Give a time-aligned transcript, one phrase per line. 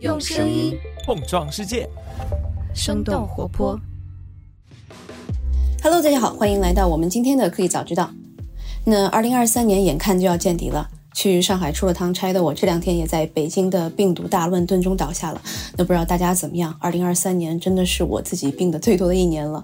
[0.00, 0.74] 用声音
[1.04, 1.86] 碰撞世界，
[2.74, 3.78] 生动活泼。
[5.82, 8.10] Hello，大家好，欢迎来到我们今天的科技早知道。
[8.86, 15.42] 那二零二三年眼看就要见底了，去上海出了趟差的我，这两天也在北京的病毒大乱炖中倒下了。
[15.76, 16.74] 那不知道大家怎么样？
[16.80, 19.62] 二零二三年真的是我自己病的最多的一年了。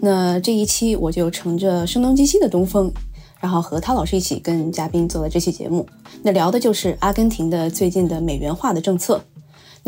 [0.00, 2.92] 那这一期我就乘着声东击西的东风，
[3.38, 5.86] 然后和涛老师一起跟嘉宾做了这期节目。
[6.24, 9.22] 那聊的就是阿根廷的最近的美元化的政策。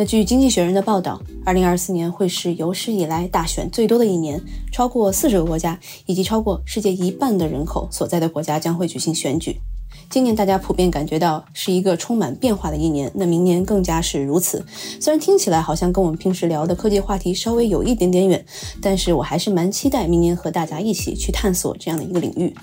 [0.01, 9.57] 那据《经济学人》的报道，二零二四年会是有史以来大选最多的一年，超过四十个国家以及超过世界一半的人口所在的国家将会举行选举。
[10.09, 14.65] 今年大家普遍感觉到是一个充满变化的一年，那明年更加是如此。
[15.01, 18.47] 虽然听起来好像跟我们平时聊的科技话题稍微有一点点远，
[18.81, 22.55] 但是我还是蛮期待明年和大家一起去探索这样的一个领域。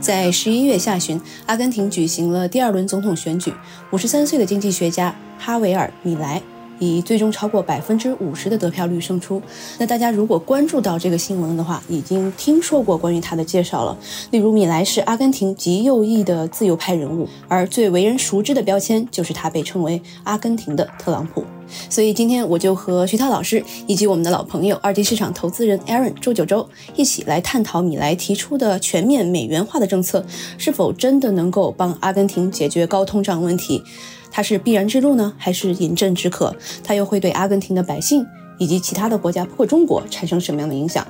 [0.00, 3.52] 在十一月下旬，阿根廷举行了第二轮总统选举。
[3.92, 6.42] 五十三岁的经济学家哈维尔·米莱
[6.80, 9.40] 以最终超过百分之五十的得票率胜出。
[9.78, 13.96] 那大家如果关注到这个新闻的话，已经听说过关于他的介绍了。
[14.32, 21.44] 例如，米莱是阿根廷极右翼的自由派人物，而最为人熟知的标签就是他被称为阿根廷的特朗普。
[21.88, 30.26] 所以今天我就和徐涛老师以及我们的老朋友二级市场投资人 Aaron 周九周一起来探讨米莱提出的全面美元化的政策
[30.58, 33.84] 是否真的能够帮阿根廷解决高通胀问题。
[34.30, 36.54] 它是必然之路呢，还是饮鸩止渴？
[36.84, 38.24] 它又会对阿根廷的百姓
[38.58, 41.06] 以及其他的国家，包括中国产生什么样的影响？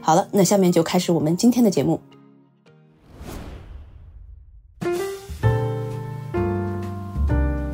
[0.00, 2.00] 好了，那下面就开始我们今天的节目。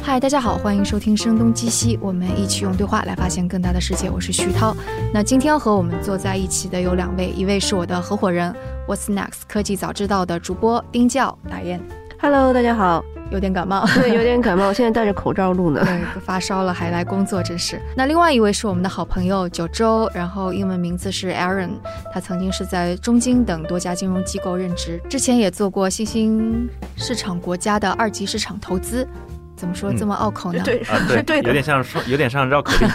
[0.01, 4.09] 嗨，大家好，欢迎收听《声东击西》，我们一起用对话来发现更大的世界。
[4.11, 4.75] 我是徐涛。
[5.13, 8.55] 那今天和我们坐在一起的有两位，一位是我的合伙人
[8.87, 11.79] What's Next 科技早知道的主播丁教大雁，
[12.21, 13.05] Hello，大家好。
[13.31, 15.81] 有点感冒， 对，有点感冒，现在戴着口罩录呢。
[15.87, 17.81] 对，发烧了还来工作，真是。
[17.95, 21.71] 那另外一位是我们的好朋友九州，然后英文名字是 Aaron，
[22.13, 29.07] 他曾经是在中金等多家金融机构任职，之前也做过新兴市场国家的二级市场投资。
[29.55, 30.63] 怎么说这么拗口呢？
[30.65, 31.49] 对，啊，对，是 对的。
[31.49, 32.89] 有点像说，有点像绕口令。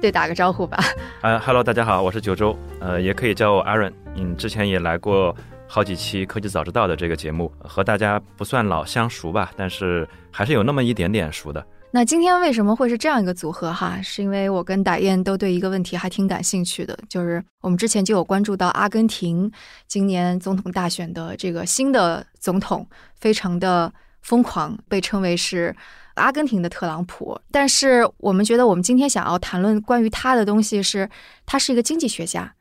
[0.00, 0.78] 对，打个招呼吧。
[1.20, 3.92] 啊哈喽，大家好，我是九州，呃，也可以叫我 Aaron。
[4.16, 5.34] 嗯，之前也来过
[5.68, 11.64] 好几期科技早知道的这个节目，和大家不算老相熟吧，但是还是有那么一点点熟的。
[11.90, 14.00] 那今天为什么会是这样一个组合哈？
[14.02, 19.50] 是因为我跟打雁都对一个问题还挺感兴趣的，就是我们之前就有关注到阿根廷
[19.86, 22.86] 今年总统大选的这个新的总统，
[23.18, 25.74] 非常的疯狂，被称为是
[26.14, 27.38] 阿根廷的特朗普。
[27.50, 31.08] 但是我们觉得，我们今天想要谈论关于他的东西是，
[31.46, 32.52] 他是一个经济学家，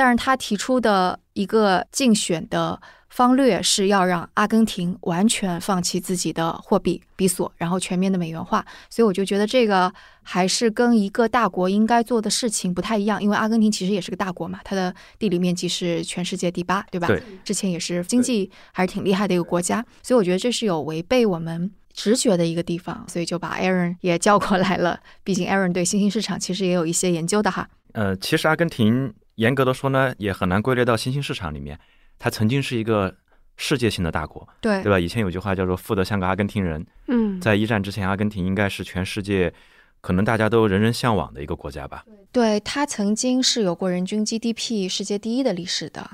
[0.00, 2.80] 但是他提出的一个竞选的
[3.10, 8.64] 方略是要让阿根廷完全放弃自己的货币比索，然后全面的美元化。
[8.88, 17.06] 所以我就觉得这个还是跟一个大国应该做的事情不太一样，因为阿根廷其实也是个大国嘛，它的地理面积是全世界第八，对吧？
[17.06, 21.70] 对，之前也是经济还是挺厉害的一个国家，所以我觉得这是有违背我们。
[21.92, 25.00] 直觉的一个地方，所以就把 Aaron 也叫过来了。
[25.24, 27.68] 毕竟 Aaron 对新兴市场其实也有一些研究的哈。
[27.92, 31.78] 呃，其实阿根廷严格的说呢，也很难归类到新兴市场里面。
[32.18, 33.16] 它曾经是一个
[33.56, 34.98] 世界性的大国，对对吧？
[34.98, 36.86] 以前有句话叫做“富得像个阿根廷人”。
[37.08, 39.52] 嗯，在一战之前，阿根廷应该是全世界
[40.00, 42.04] 可能大家都人人向往的一个国家吧。
[42.32, 46.08] 对，它曾经是有过人均 GDP 世界第一的历史的，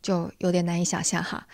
[0.00, 1.46] 就有点难以想象哈。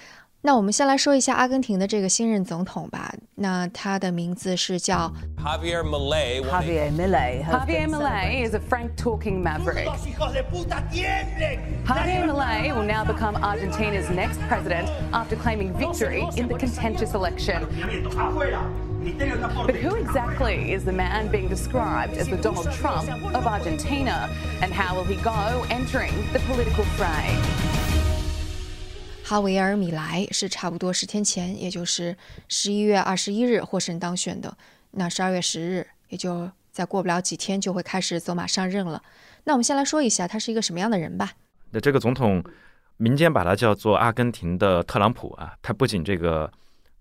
[0.45, 3.13] 那我们先来说一下阿根廷的这个新任总统吧。
[3.35, 6.41] 那他的名字是叫 Javier Milei.
[6.41, 7.41] Javier Milei.
[7.41, 9.85] has Javier been Milei is a frank talking maverick.
[9.85, 11.59] ¡Los hijos de puta tiemblen!
[11.85, 17.66] Javier Milei will now become Argentina's next president after claiming victory in the contentious election.
[18.11, 18.69] ¡Afuera!
[18.99, 19.75] Ministerio de But Transporte.
[19.77, 24.29] who exactly is the man being described as the Donald Trump of Argentina?
[24.61, 27.86] And how will he go entering the political fray?
[29.28, 32.16] 哈维尔·米莱，是差不多十天前，也就是
[32.48, 34.56] 十一月二十一日获胜当选的。
[34.92, 39.02] 那十二月十日，也就再过不了几天就会开始走马上任了。
[39.44, 41.32] 那我们先来说一下他是一个什么样的人吧。
[41.72, 42.42] 那这个总统，
[42.96, 45.52] 民间把他叫做阿根廷的特朗普啊。
[45.60, 46.50] 他不仅这个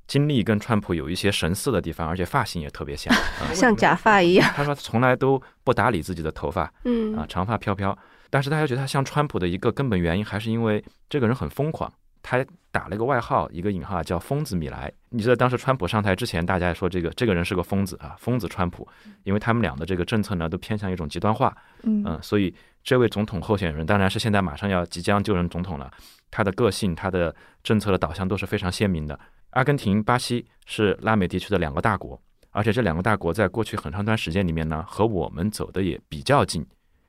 [0.06, 4.51] 经历跟川普有一些神似的地方，而且发型也特别像， 啊、像假发一样。
[4.53, 7.97] 他说他从来都不打理自己的头发嗯啊，长发飘飘。
[8.30, 11.89] 但是大家觉得他像川普的一个根本原因，还是因为这个人很疯狂。
[12.29, 14.91] 他打了一个外号，一个引号叫“疯子米莱”。
[15.12, 18.85] 你知道当时川普上台之前，大家说这个这个人是个疯子啊，疯子川普，
[19.24, 22.03] 因为他们俩的这个政策呢都偏向一种极端化，嗯。
[22.06, 22.53] 嗯，所以
[22.83, 25.89] 这位总统候选人，当然是现在马上要即将就任总统了，
[26.29, 27.33] 他的个性、他的
[27.63, 29.18] 政策的导向都是非常鲜明的。
[29.51, 32.21] 阿根廷、巴西是拉美地区的两个大国，
[32.51, 36.68] 而且这两个大国在过去很长一段时间里面呢，和我们走的也比较近，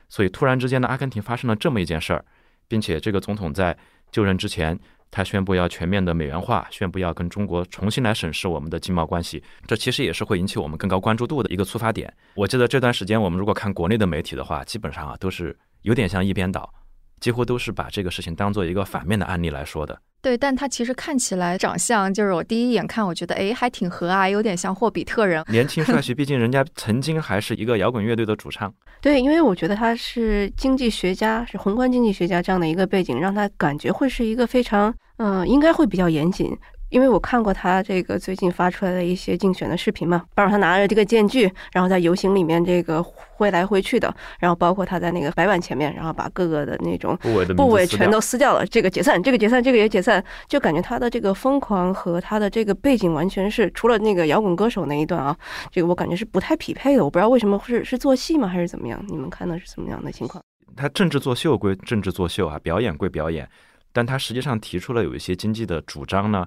[0.08, 2.24] 所以突然之间呢，阿根廷发生了这么一件事儿，
[2.68, 3.76] 并且这个总统在
[4.10, 4.78] 就任之前，
[5.10, 12.12] 他宣布要全面的美元化，宣布要跟中国重新来审视我们的经贸关系，这其实也是会引起我们更高关注度的一个出发点。
[12.34, 16.72] 我记得这段时间我们如果看国内的媒体的话，基本上啊都是有点像一边倒，
[17.20, 19.98] 几乎都是把这个事情当做一个反面的案例来说的。
[20.20, 25.44] 对，但他其实看起来长相，就是我第一眼看，我觉得哎，还挺和蔼，有点像霍比特人。
[25.48, 28.72] 年轻帅 气，毕竟人家曾经还是一个摇滚乐队的主唱。
[29.00, 36.50] 对，因为我觉得他是经济学家，是宏观经济学家这样的一个背景，让他感觉会是一个非常，嗯、应该会比较严谨。
[36.90, 55.36] 因为我看过他这个最近发出来的一些竞选的视频嘛，包括他拿着这个剑具，然后在游行里面这个挥来挥去的，然后包括他在那个白板前面，然后把各个的那种部位部位全都撕掉了，这个解散，这个解散，这个也解散，就感觉他的这个疯狂和他的这个背景完全是除了那个摇滚歌手那一段啊，
[55.70, 57.04] 这个我感觉是不太匹配的。
[57.04, 59.02] 我不知道为什么是是做戏吗，还是怎么样？
[59.08, 60.42] 你们看的是怎么样的情况？
[60.76, 63.48] 他政治作秀归政治作秀啊，表演归表演，
[63.92, 66.46] 但他实际上提出了有一些经济的主张呢，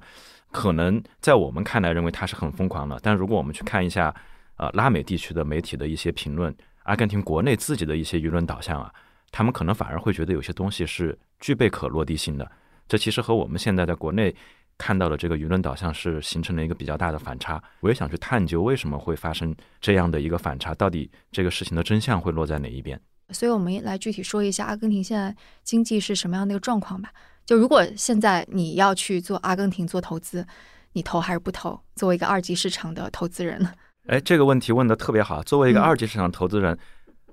[0.52, 4.14] 可能在我们看来认为他是很疯狂的，但如果我们去看一下
[4.58, 8.94] 呃拉美地区的媒体的一些评论，阿根廷国内自己的一些舆论导向啊，
[9.32, 12.52] 他们可能反而会觉得有些东西是具备可落地性的，
[12.88, 14.36] 这其实和我们现在在国内。
[14.78, 23.00] 看到的这个舆论导向是形成了一个比较大的反差，我也想去探究为什么会发生这样的一个反差，到底这个事情的真相会落在哪一边？
[23.30, 27.12] 所以我们来具体说一下阿根廷现在经济是什么样的一个状况吧。
[27.46, 30.46] 就如果现在你要去做阿根廷做投资，
[30.94, 31.80] 你投还是不投？
[31.96, 33.68] 作为一个二级市场的投资人，
[34.08, 35.44] 哎，这个问题问得特别好。
[35.44, 36.78] 作为一个嗯二级市场投资人，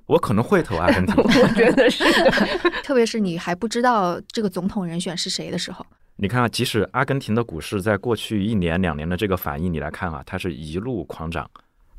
[0.06, 1.14] 我可能会投阿根廷。
[1.22, 2.30] 我觉得是的。
[2.82, 5.84] 特别是你还不知道这个总统人选是谁的时候，
[6.16, 11.48] 你看啊，即使阿根廷的股市在过去一年两年的这个反应，你来看啊，它是一路狂涨。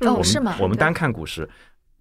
[0.00, 1.48] 我们哦是吗我们单看股市，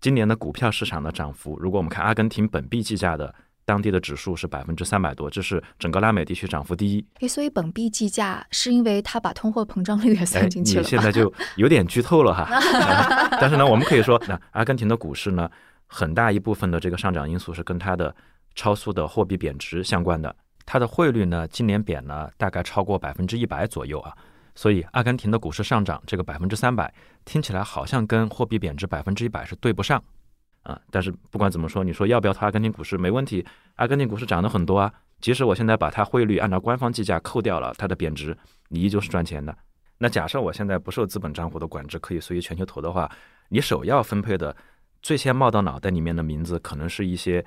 [0.02, 3.34] 今年的股票市场的涨幅，如果我们看阿根廷本币计价的
[3.70, 7.06] 当地的指数是百分之三百多，这是整个拉美地区涨幅第一。
[7.20, 10.82] 诶，所以本币计价是因为他把通货膨胀率也哎算，进去了？
[10.82, 12.44] 你现在就有点剧透了哈。
[12.50, 15.48] 啊但是呢，我们可以说，那阿根廷的股市呢，
[15.86, 18.16] 很大一部分的这个上涨因素是跟它的
[18.56, 20.36] 超速的货币贬值相关的。
[20.66, 24.12] 它的汇率呢，今年贬了大概超过百分之一百左右啊。
[24.56, 26.92] 所以，阿根廷的股市上涨这个百分之三百，
[27.24, 30.04] 听起来好像跟货币贬值百分之一百是对不上
[30.64, 30.80] 啊。
[30.92, 33.46] 但是不管怎么说，你说要不要投阿根廷股市没问题，
[33.76, 34.94] 阿根廷股市涨得很多啊。
[35.22, 38.38] 即使我现在把它汇率按照官方计价扣掉了它的贬值，
[38.70, 39.56] 你依旧是赚钱的。
[39.98, 43.12] 那假设我现在不受资本账户的管制，可以随意全球投的话，
[43.50, 44.56] 你首要分配的
[45.02, 47.46] 最先冒到脑袋里面的名字，可能是一些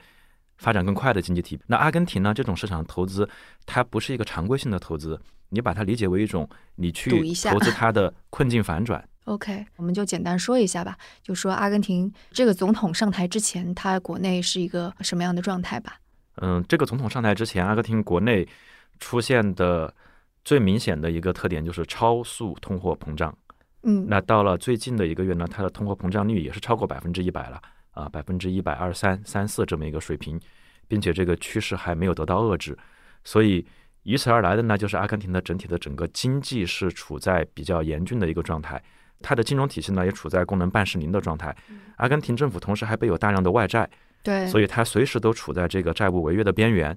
[0.58, 1.58] 发展更快的经济体。
[1.66, 2.34] 那阿根廷呢？
[2.34, 3.26] 这种市场投资，
[3.64, 5.18] 它不是一个常规性的投资，
[5.48, 7.10] 你把它理解为一种你去
[7.48, 9.02] 投资它的困境反转。
[9.24, 15.98] OK，我们就简单说一下吧，就说阿根廷这个总统上台之前，他国内是一个什么样的状态吧？
[16.36, 18.48] 嗯，这个总统上台之前，阿根廷国内
[18.98, 19.94] 出现的
[20.44, 23.36] 最明显的一个特点就是超速通货膨胀。
[23.84, 27.60] 嗯，那到了最近的一个月呢，它的通货膨胀率也是超过百分之一百了
[27.90, 30.40] 啊，百分之一百二三三四这么一个水平，
[30.88, 32.76] 并且这个趋势还没有得到遏制，
[33.24, 33.66] 所以
[34.04, 38.82] 与此而来的呢，就是阿根廷的整体的整个经济是处在比较严峻的一个状态，
[39.22, 41.56] 它的金融体系呢也处在功能半失灵的状态，
[41.96, 43.88] 阿根廷政府同时还备有大量的外债，
[44.22, 46.96] 对，所以它随时都处在这个债务违约的边缘。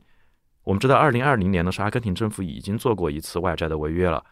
[0.63, 4.23] 我们知道，二零二零年的时候，阿根廷政府已经做过一次外债的违约了。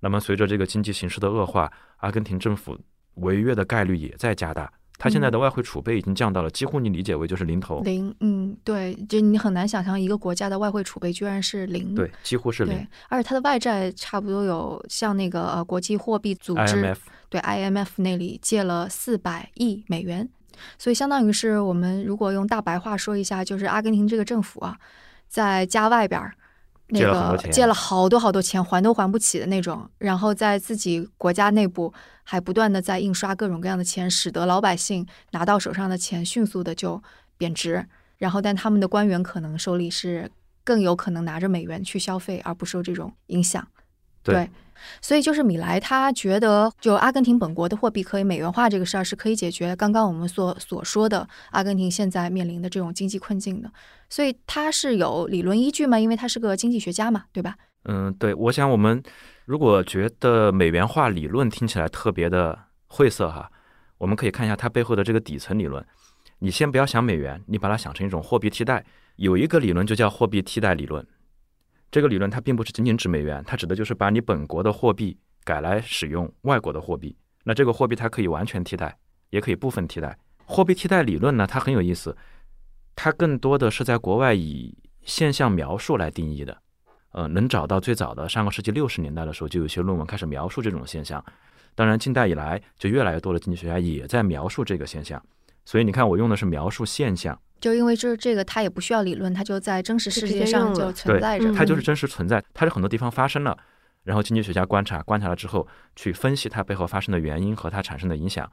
[0.00, 2.76] 那么，随着这个经济形势的恶化，阿根廷政府
[3.14, 4.70] 违约的概率也在加大。
[4.98, 16.96] 它现在的外汇储备已经降到了几乎你理解为就是零头，零，嗯，对，就你很难想象一个国家的外汇储备居然是零，对，几乎是零。，而且它的外债差不多有像那个呃国际货币组织 IMF
[17.28, 20.28] 对 IMF 那里借了四百亿美元，
[20.78, 24.78] 所以相当于是我们如果用大白话说一下，就是阿根廷这个政府啊，
[25.28, 26.32] 在家外边儿
[26.88, 31.92] 那个借了好多好多钱，还都还不起的那种，然后在自己国家内部
[32.28, 37.00] 还不断的在印刷各种各样的钱，使得老百姓拿到手上的钱迅速的就
[37.38, 37.86] 贬值，
[38.18, 40.28] 然后但他们的官员可能手里是
[40.64, 43.64] 更有可能拿着美元去消费，而不受这种影响。
[44.24, 44.50] 对
[45.00, 53.70] 所以就是米莱他觉得，就阿根廷本国的货币可以美元化这个事儿是可以解决刚刚我们所所说的阿根廷现在面临的这种经济困境的。
[54.10, 55.98] 所以他是有理论依据嘛？
[55.98, 57.56] 因为他是个经济学家嘛，对吧？
[57.84, 59.00] 嗯，对，我想我们
[59.46, 63.48] 如果觉得美元化理论听起来特别的晦涩哈，
[63.96, 65.86] 我们可以看一下它背后的这个底层理论。
[66.40, 68.84] 你先不要想美元，你把它想成一种货币替代。
[69.14, 71.06] 有一个理论就叫货币替代理论。
[71.92, 77.16] 这个理论它并不是仅仅指美元，它指的就是把你本国的货币改来使用外国的货币。
[77.44, 78.98] 那这个货币它可以完全替代，
[79.30, 80.18] 也可以部分替代。
[80.44, 82.16] 货币替代理论呢，它很有意思，
[82.96, 86.60] 它更多的是在国外以现象描述来定义的。
[87.16, 91.24] 呃，能找到最早的上个世纪六十年代的时候，就有些论文开始描述这种现象。
[91.74, 95.20] 当然，近代以来就越来越多的经济学家也在描述这个现象。
[95.64, 103.56] 所以你看，我用的是描述现象，就因为就是这个它也不需要理论，它就在真实世界上就存在着，它就是真实存在，它是很多地方发生了。
[104.02, 108.46] 然后经济学家观察，观察了之后去分析它背后发生的原因和它产生的影响。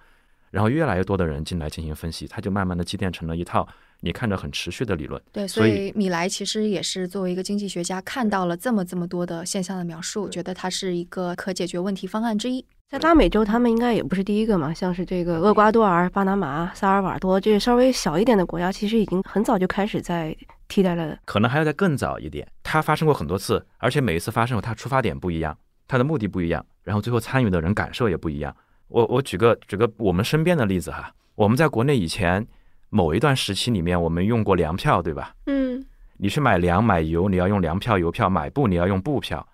[0.54, 3.68] 然后越来越多的人进来进行分析，它就慢慢的积淀成了一套
[4.02, 5.20] 你看着很持续的理论。
[5.32, 12.64] 对，所以米莱其实也是作为一个经济学家，看到了这么这么多的现象的描述，觉得它是一个可解决问题方案之一。
[12.88, 21.18] 在拉美洲，他们应该也不是第一个嘛，像是这个厄瓜多尔、巴拿马、萨尔瓦多这些稍微小一点的国家，其实已经很早就开始在替代了。
[21.26, 22.48] 可能还要再更早一点。
[22.62, 25.58] 它发生过很多次，而且每一次发生后，它出发点不一样，
[25.88, 28.56] 它的目的不一样，然后最后参与的人感受也不一样。
[28.94, 31.12] 我我举个举个我们身边的例子哈。
[31.34, 32.46] 我们在国内以前
[32.90, 35.34] 某一段时期里面，我们用过粮票，对吧？
[35.48, 35.84] 嗯。
[36.18, 39.46] 你去买粮买油，你要用粮票、油票；买布，你要用布票。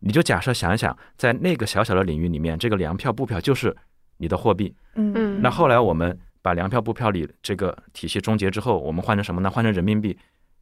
[0.00, 3.74] 你就假设想一想，在那个小小的领域里面，这个粮票、布票就是
[4.18, 4.74] 你的货币。
[4.94, 5.40] 嗯嗯。
[5.40, 9.50] 那后来我们把粮票、布票里这个体系终结之后，我们换成什么呢？
[9.50, 10.16] 换成人民币。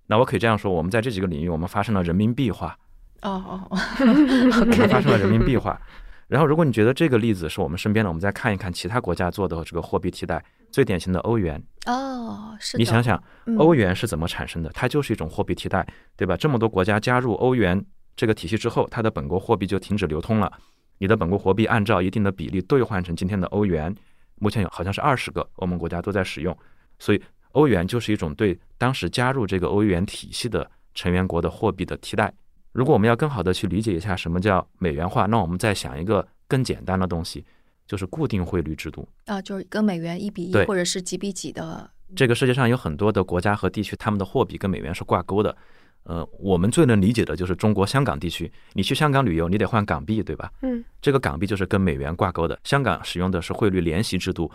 [0.06, 2.78] 那我可以这样说，我们在这几个领域，我们发生了人民币化。
[3.23, 3.78] 哦哦哦。
[4.00, 5.78] 我们发生了人民币化。
[6.26, 11.62] 然后，如果你觉得这个例子是我们身边的，我们再看一看其他国家做的这个货币替代，最典型的欧元。
[11.87, 12.78] 哦，是。
[12.78, 13.23] 你想想，
[13.59, 14.71] 欧元是怎么产生的？
[14.71, 16.37] 它就是一种货币替代，对吧？
[16.37, 17.85] 这么多国家加入欧元
[18.16, 20.50] 这个体系之后，它的本国货币就停止流通了。
[20.99, 23.95] 你的本国货币按照一定的比例兑换成今天的欧元，
[24.37, 26.57] 目前有好像是二十个欧盟国家都在使用。
[26.99, 32.33] 所以，欧元就是一种对当时加入这个欧元体系的成员国的货币的替代。
[32.75, 37.45] 如果我们要更好的去理解一下什么叫美元化，那我们再想一个更简单的东西，
[37.87, 41.88] 就是固定汇率制度啊，就是跟美元一比一或者是几比几的。
[42.16, 45.57] 这个世界上有很多的国家和地区，他们的货币跟美元是挂钩的。
[46.02, 50.52] 呃，我们最能理解的就是中国香港地区，你去香港旅游，你得换港币，对吧？
[50.61, 52.59] 嗯，这个港币就是跟美元挂钩的。
[52.64, 54.50] 香港使用的是汇率联席制度，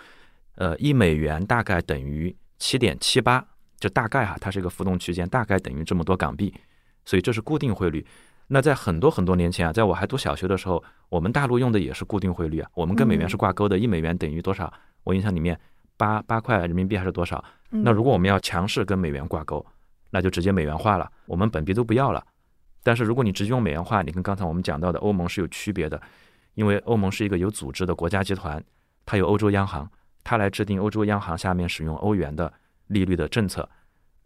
[0.55, 3.43] 呃，一美元大概等于七点七八，
[3.79, 6.53] 就大概哈，它是一个浮动区间，大概等于这么多港币。
[7.05, 8.05] 所以这是固定汇率。
[8.51, 12.69] 那在很多很多年前啊，在我还读小学的时候，我们大陆用的也是固定汇率啊。
[12.73, 14.73] 我们跟美元是挂钩的，一美元等于多少？
[15.03, 15.59] 我印象里面
[15.97, 17.43] 八八块人民币还是多少？
[17.69, 19.63] 那如果我们要强势跟美元挂钩，
[20.09, 22.25] 那就直接美元化了，我们本币都不要了。
[22.81, 26.01] 但是如果你直接用美元化，你跟刚才我们讲到的欧盟是有区别的，
[26.55, 28.63] 因为欧盟是一个有组织的国家集团，
[29.05, 29.87] 它有欧洲央行，
[30.23, 32.51] 它来制定欧洲央行下面使用欧元的
[32.87, 33.69] 利率的政策，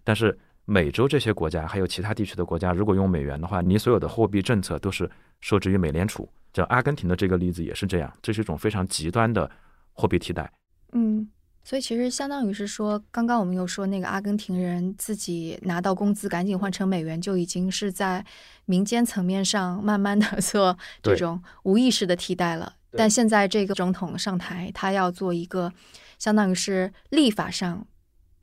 [0.06, 0.40] 但是。
[0.66, 5.10] 美洲这些国家还有其他地区的国家，如果用美元的话，你所有的货币政策都是
[5.42, 6.28] 受制于美联储。
[6.54, 9.50] 像阿根廷的这个例子也是这样，这是一种非常极端的
[9.92, 10.50] 货币替代。
[10.94, 11.28] 嗯，
[11.64, 18.24] 所以其实相当于是说，刚刚我们又说那个阿根廷人自己拿到工资赶紧换成美元，就已经是在
[18.66, 22.74] 民间层面上慢慢的 做这种无意识的替代了。
[22.96, 25.74] 但现在这个总统上台，他要做一个
[26.20, 27.86] 相当于是立法上。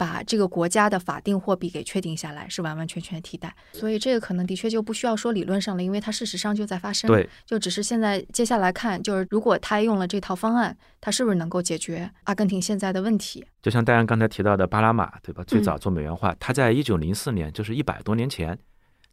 [0.01, 7.07] 把这个国家的法定货币给确定下来，是完完全全替代，所以这个可能的确就不需要说理论上了，因为它事实上就在发生。
[7.07, 13.45] 对，就只是现在接下来看，就是如果他用了这套方案，他是不是能够解决阿根廷现在的问题？
[13.61, 15.45] 就像戴安刚才提到的巴拿马，对吧？
[15.45, 18.59] 最早做美元化，他在一九零四年，就是一百多年前，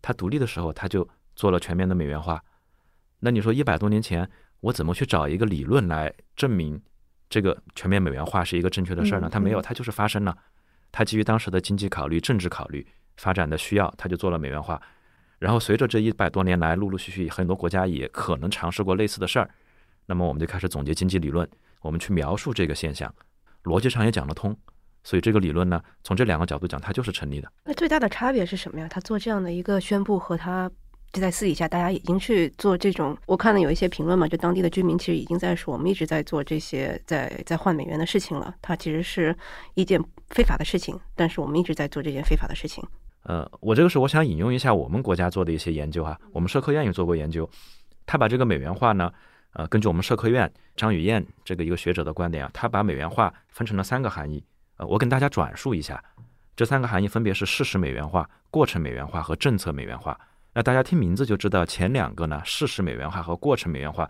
[0.01, 2.41] 他独立的时候，他就做了全面的美元化。
[3.20, 4.29] 那你说一百多年前，
[4.62, 6.82] 我怎么去找一个理论来证明
[7.29, 9.27] 这个全面美元化是一个正确的事儿呢？
[9.29, 10.38] 他没有，他就是发生了。
[10.91, 12.86] 他基于当时的经济考虑、政治考虑、
[13.17, 14.82] 发展的需要，他就做了美元化。
[15.39, 19.50] 然后随着这一百多年来，陆陆续续很多国家也可能尝试过类似的事儿，
[20.06, 21.48] 那么我们就开始总结经济理论，
[21.82, 23.13] 我们去描述这个现象，
[23.63, 24.58] 逻辑上也讲得通。
[25.03, 27.51] 所以这个理论呢，从这两个角度讲，它就是成立的。
[27.63, 28.88] 那最大的差别是什么呀？
[28.89, 30.70] 他做这样的一个宣布和他。
[31.13, 33.17] 就在私底下，大家已经去做这种。
[33.25, 38.53] 我看了有一些评论嘛，就当地的居民其实已经在说，我们一直在做这些在在换美元的事情了。
[38.61, 39.35] 它其实是
[39.73, 39.99] 一件
[40.29, 42.83] 非法的事情，但是我们一直在做这件非法的事情。
[43.23, 47.49] 呃，我这个时候我想引用一下我们国家做的一些研究哈，我们社科院也做过研究，
[48.05, 49.11] 他把这个美元化呢，
[49.53, 54.43] 呃，根据我们社科院张雨燕这个一个学者的观点啊，他把美元化分成了三个含义。
[54.77, 56.03] 呃，我跟大家转述一下，
[56.55, 60.17] 这三个含义分别是事实美元化、过程美元化和政策美元化。
[60.57, 64.09] 那大家听名字就知道，前两个呢，事实美元化和过程美元化，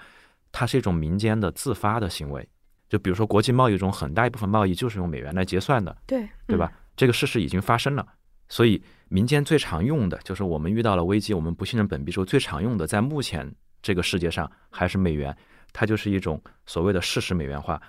[0.50, 2.48] 它是一种民间的自发的行为。
[2.88, 6.72] 就比如说国际贸易中，很大一部分贸易就是用美元来结算的，对对吧？
[6.96, 8.08] 这个事实已经发生了，
[8.48, 15.36] 所以民间最常用的就是我们遇到了危机，我们不信任本币之后最常用的，在目前这个世界上还是美元，
[15.74, 17.82] 它就是一种所谓的事实美元化。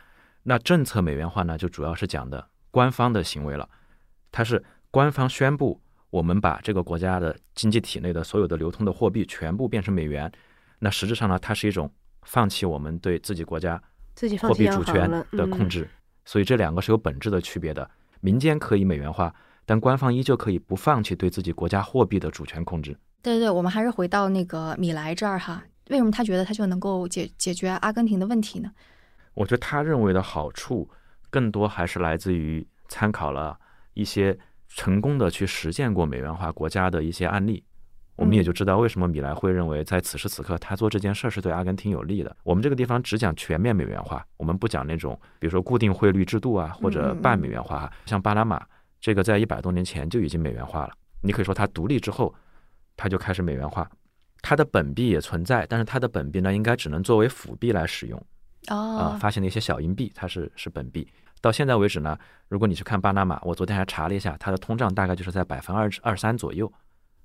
[0.42, 3.68] 那政策美元化呢，就主要是讲的官方的行为了，
[4.32, 10.30] 它是官方宣布我们把这个国家的经济体内的所有的流通的货币全部变成美元，
[10.78, 11.90] 那实质上呢，它是一种
[12.22, 13.80] 放弃我们对自己国家
[14.14, 15.88] 自己放弃货币主权的控制，
[16.24, 17.88] 所以这两个是有本质的区别的。
[18.20, 19.32] 民间可以美元化，
[19.64, 22.96] 但官方依旧可以不放弃对自己国家货币的主权控制。
[23.22, 28.72] 对对对，我们还是回到那个米莱这儿哈，为什么他觉得他就能够解解决阿根廷的问题呢？
[29.34, 30.90] 我觉得他认为的好处，
[31.30, 33.56] 更多还是来自于参考了
[33.94, 34.36] 一些
[34.68, 37.64] 成功的去实践过美元化国家的一些案例。
[38.16, 42.36] 我们也就知道为什么米莱会认为在此时此刻他做这件事儿是对阿根廷有利的。
[42.42, 47.92] 我们这个地方只讲全面美元化，我们不讲那种比如说固定汇率制度啊或者半美元化啊。
[48.06, 48.60] 像巴拿马
[49.00, 52.34] 这个在一百多年前就已经美元化了，你可以说它独立之后，
[52.96, 53.88] 它就开始美元化。
[54.42, 58.18] 它的本币也存在，但是它的本币呢，应该只能作为辅币来使用。
[58.66, 61.06] 啊、哦，发现了一些小银币，它是是本币。
[61.40, 62.18] 到现在为止呢，
[62.48, 66.70] 如果你去看巴拿马，我昨天还查了一下，它的通胀大概就是在百分二二三左右，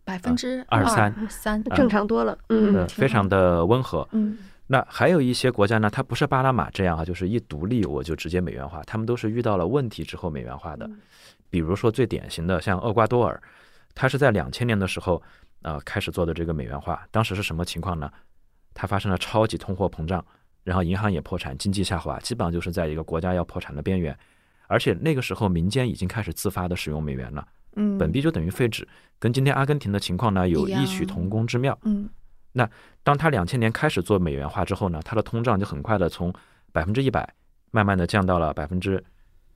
[0.03, 4.07] 百分之二三三，正常多了，嗯呃，非常的温和。
[4.11, 10.89] 嗯那还有一些国家呢，它不是巴拿马这样啊，就是一独立我就直接美元化，他们都是遇到了问题之后美元化的。
[11.49, 13.39] 比如说最典型的像厄瓜多尔，
[13.93, 15.21] 它是在两千年的时候，
[15.63, 17.05] 呃，开始做的这个美元化。
[17.11, 18.09] 当时是什么情况呢？
[18.73, 20.25] 它发生了超级通货膨胀，
[20.63, 24.17] 然后银行也破产，经济下滑，基本上就是在一个国家要破产的边缘。
[24.67, 28.87] 而且那个时候民间已经开始自发的使用美元了，嗯，本币就等于废纸，
[29.19, 31.77] 跟今天阿根廷的情况呢有异曲同工之妙。
[31.83, 32.09] 嗯
[32.55, 32.69] 那
[33.01, 36.31] 当他两千年开始做美元化之后呢，它的通胀就很快的从
[36.71, 37.27] 百分之一百
[37.71, 39.03] 慢慢的降到了百分之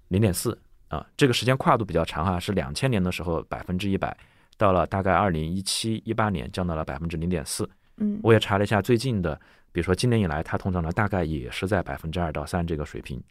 [0.07, 4.17] 零点四啊，这个时间跨度比较长哈、是两千年的时候百分之一百，
[4.57, 7.69] 到了大概二零一七一八年降到了百分之零点四。
[7.97, 9.39] 嗯我也查了一下最近的，
[9.77, 13.21] 比如说今年以来它通胀呢大概也是在百分之二到三这个水平，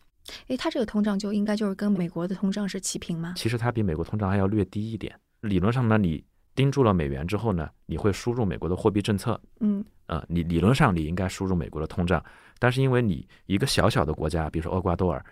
[0.47, 3.35] 诶，它这个通胀就应该就是跟美国的通胀是齐平吗？
[3.37, 5.13] 其实它比美国通胀还要略低一点。
[5.41, 12.25] 理论上呢，你盯住了美元之后呢，你会输入美国的货币政策，嗯呃，你理论上你应该输入美国的通胀，
[12.61, 15.27] 但是因为你一个小小的国家，比如说厄瓜多尔、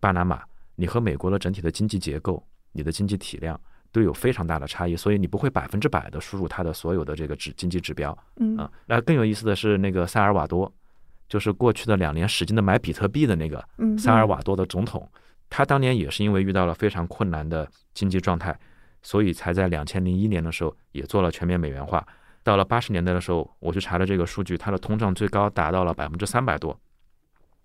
[0.00, 0.42] 巴拿马，
[0.76, 2.42] 你和美国的整体的经济结构、
[2.72, 3.60] 你的经济体量
[3.92, 10.72] 都有非常大的差异，所以你不会百分之百的输入它的所有的这个指经济指标嗯啊、那更有意思的是，那个萨尔瓦多，
[11.28, 15.06] 就是过去的两年使劲的买比特币的那个嗯萨尔瓦多的总统，
[15.50, 18.58] 他当年也是因为遇到了非常困难的经济状态，
[19.02, 22.06] 所以才在两千零一年的时候也做了全面美元化。
[22.42, 26.76] 到了八十年代的时候，我去查了这个数据，它的通胀最高达到了百分之三百多。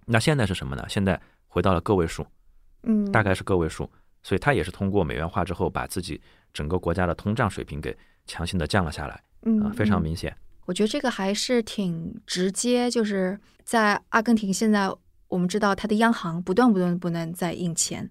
[0.06, 0.86] 那现在是什么呢？
[0.88, 2.26] 现在回到了个位数，
[2.84, 3.90] 嗯大概是个位数，
[4.24, 6.20] 所以它也是通过美元化之后，把自己
[6.54, 10.36] 整个国家的通胀水平给强行的降了下来嗯啊、非常嗯明显。
[10.66, 14.92] 我觉得这个还是挺直接，就是在阿根廷现在
[15.30, 18.10] 我们知道它的央行不断不断不能再印钱，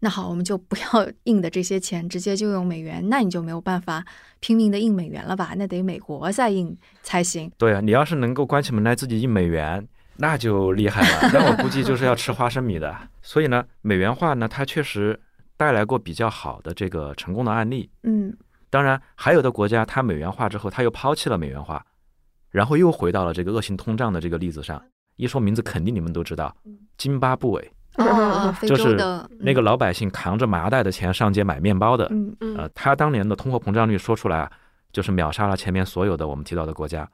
[0.00, 4.04] 那好，我们就不要 印的这些钱，直接就用美元，那你就没有办法
[4.40, 5.52] 拼命的印美元了吧？
[5.56, 7.50] 那得美国再印才行。
[7.58, 11.30] 对啊，你要是能够关起门来自己印美元，那就厉害了。
[11.32, 12.96] 那我估计就是要吃花生米的。
[13.20, 15.20] 所以呢，美元化呢，它确实
[15.62, 17.88] 带来过比较好的这个成功的案例。
[18.02, 18.36] 嗯。
[18.68, 21.86] 当然，还有的国家它美元化之后，它又抛弃了美元化，
[22.50, 24.82] 然后又回到了这个恶性通胀的这个例子上。
[25.14, 26.52] 一说名字，肯定你们都知道，
[26.96, 27.72] 津巴布韦。
[28.62, 28.96] 就是
[29.38, 32.34] 那个老百姓扛着麻袋的钱上街买面包的，嗯。
[32.40, 32.56] 嗯。
[32.56, 34.50] 呃，他当年的通货膨胀率说出来啊，
[34.90, 37.08] 就是秒杀了前面所有的我们提到的国家。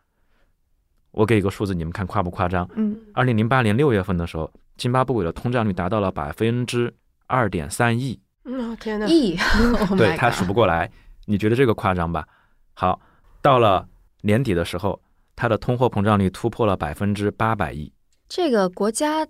[1.11, 2.67] 我给一个数字，你们看夸不夸张？
[2.77, 2.97] 嗯。
[3.13, 6.95] 二零零八年六月份的时候，津巴布韦的通胀率达到了百分之
[7.27, 9.37] 二点三亿，嗯，天哪，亿，
[9.91, 10.91] Oh 对他数不过来。
[11.27, 12.27] 你觉得这个夸张吧？
[12.73, 12.99] 好，
[13.43, 13.87] 到了
[14.23, 14.99] 年底的时候，
[15.37, 17.93] 它的通货膨胀率突破了百分之八百亿。
[18.29, 19.27] 这个国家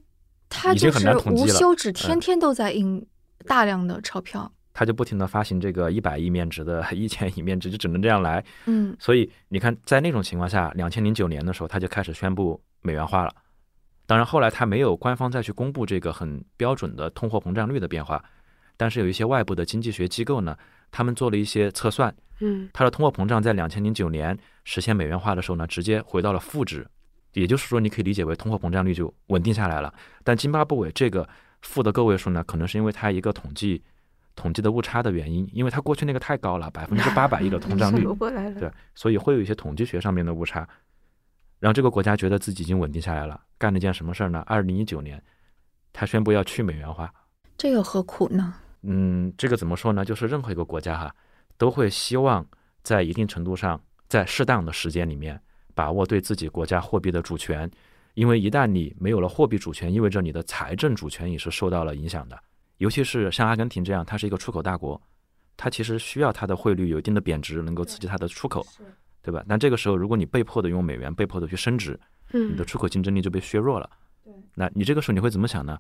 [0.49, 3.05] 它已经很就是难统计了无休止，嗯天天都在印
[3.47, 4.51] 大量的钞票。
[4.73, 8.45] 它就不停的发行这个一百亿面值的、一千亿面值，就只能这样来。
[8.67, 13.35] 嗯所以你看，在那种情况下，两千零九年的时候，他就开始宣布美元化了。
[14.07, 18.25] 当然，后来他没有官方再去公布这个很标准的通货膨胀率的变化，
[18.79, 20.57] 但是有一些外部的经济学机构呢，
[20.91, 26.89] 他们做了一些测算，嗯它的通货膨胀在两千零九年实现美元化的时候呢，直接回到了负值，
[27.35, 29.93] 也就是说，你可以理解为通货膨胀率就稳定下来了。
[30.25, 31.29] 但津巴布韦这个
[31.61, 33.83] 负的个位数呢，可能是因为它一个统计
[34.37, 38.07] 统计的误差的原因，因为它过去那个太高了，百分之八百亿的通胀率。
[38.61, 40.67] 对，所以会有一些统计学上面的误差。
[41.59, 44.45] 然后这个国家觉得自己已经稳定下来了，干了一件什么事儿呢？
[44.47, 45.21] 二零一九年，
[45.93, 47.13] 他宣布要去美元化。
[47.57, 48.55] 这又何苦呢？
[48.91, 50.03] 嗯，这个怎么说呢？
[50.03, 51.15] 就是任何一个国家哈，
[51.59, 52.45] 都会希望
[52.83, 55.39] 在一定程度上，在适当的时间里面，
[55.75, 57.71] 把握对自己国家货币的主权。
[58.15, 62.37] 因为一旦你没有了货币主权，意味着你的财政主权也是受到了影响的。
[62.79, 65.01] 尤其是像阿根廷这样，它是一个出口大国，
[65.57, 68.67] 它其实需要它的汇率有一定的贬值，能够刺激它的出口，
[69.23, 69.45] 对吧？
[69.47, 72.01] 但这个时候，如果你被迫的用美元，被迫的去升值，
[72.33, 73.89] 你的出口竞争力就被削弱了。
[74.55, 75.79] 那你这个时候你会怎么想呢？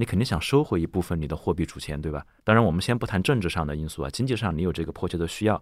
[0.00, 2.24] 你肯定想收回一部分你的货币主权，对吧？
[2.44, 5.60] 当然，我们先不谈政治上的因素啊，经济上你有这个迫切的需要，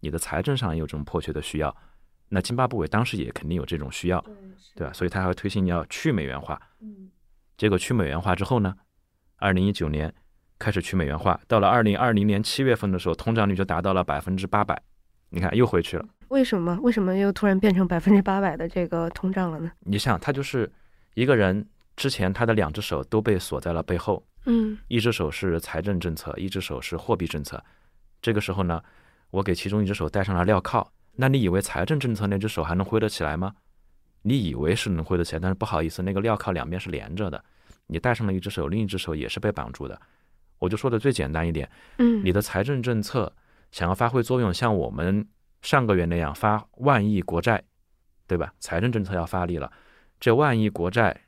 [0.00, 1.74] 你的财政上也有这种迫切的需要。
[2.28, 4.22] 那津巴布韦当时也肯定有这种需要，
[4.76, 4.92] 对吧？
[4.92, 6.60] 所以他还会推行要去美元化。
[7.56, 8.74] 结果去美元化之后呢，
[9.36, 10.14] 二零一九年
[10.58, 14.78] 开始去美元化，到了二零二零年七月份的时候，通胀率就达到了百分之八百。
[15.30, 16.06] 你看又回去了。
[16.28, 16.78] 为什么？
[16.82, 19.72] 为什么又突然变成百分之八百的这个通胀了呢？
[19.80, 20.70] 你想，他就是
[21.14, 21.66] 一个人
[21.98, 27.62] 之前他的两只手都被锁在了背后，嗯一只手是财政政策，一只手是货币政策。
[28.22, 28.80] 这个时候呢，
[29.30, 30.88] 我给其中一只手戴上了镣铐。
[31.16, 33.52] 那你以为财政政策那只手还能挥得起来吗？
[34.22, 37.44] 你以为是能挥得起来，但是不好意思，那个镣铐两边是连着的，
[37.88, 40.00] 你戴上了一只手，另一只手也是被绑住的。
[40.60, 43.32] 我就说的最简单一点，嗯你的财政政策
[43.72, 45.26] 想要发挥作用，像我们
[45.62, 47.60] 上个月那样发万亿国债，
[48.28, 48.54] 对吧？
[48.60, 49.72] 财政政策要发力了，
[50.20, 51.24] 这万亿国债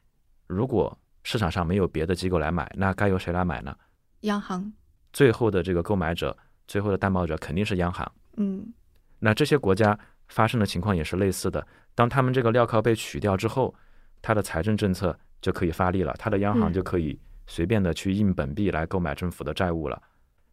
[0.50, 3.74] 如果市场上没有别的机构来买，那该由谁来买呢？
[4.22, 4.70] 央行，
[5.12, 6.36] 最后的这个购买者，
[6.66, 8.10] 最后的担保者肯定是央行。
[8.36, 8.72] 嗯
[9.20, 11.64] 那这些国家发生的情况也是类似的。
[11.94, 13.74] 当他们这个镣铐被取掉之后，
[14.20, 20.02] 他的财政政策就可以发力了，他的央行嗯就可以随便的去印本币来购买政府的债务了，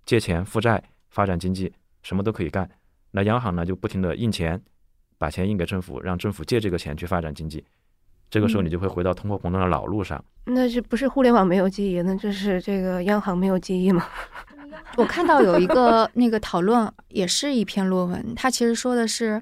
[0.06, 2.70] 借钱、负债、发展经济，什么都可以干。
[3.10, 4.62] 那央行呢就不停的印钱，
[5.18, 7.66] 把钱印给政府，让政府借这个钱去发展经济。
[8.30, 10.24] 这个时候你就会回到通货膨胀的老路上。
[10.46, 14.06] 那是不是互联网没有记忆，那就是这个央行没有记忆吗？
[14.96, 19.42] 我看到有一个那个讨论，也是一篇论文，它其实说的是，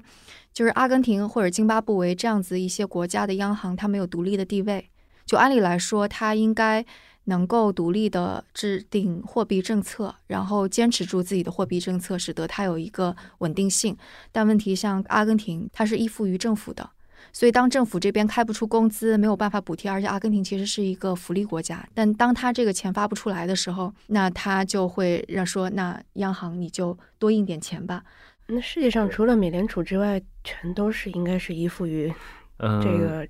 [0.52, 4.90] 就是阿根廷或者津巴布韦这样子一些国家的央行，它没有独立的地位。
[5.24, 6.84] 就按理来说，它应该
[7.24, 13.96] 能够独立的制定货币政策，然后坚持住自己的货币政策，使得它有一个稳定性。
[14.32, 16.88] 但问题像阿根廷，它是依附于政府的，
[17.36, 28.02] 所以当政府这边开不出工资，没有办法补贴，而且阿根廷其实是一个福利国家，但当他这个钱发不出来的时候，那他就会让说，那央行你就多印点钱吧。
[28.46, 32.10] 那世界上除了美联储之外，全都是应该是依附于
[32.56, 33.28] 嗯，这个，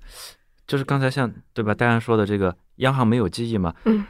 [0.65, 1.75] 就是刚才像对吧？
[1.75, 4.05] 戴安说的这个央行没有记忆嘛，嗯，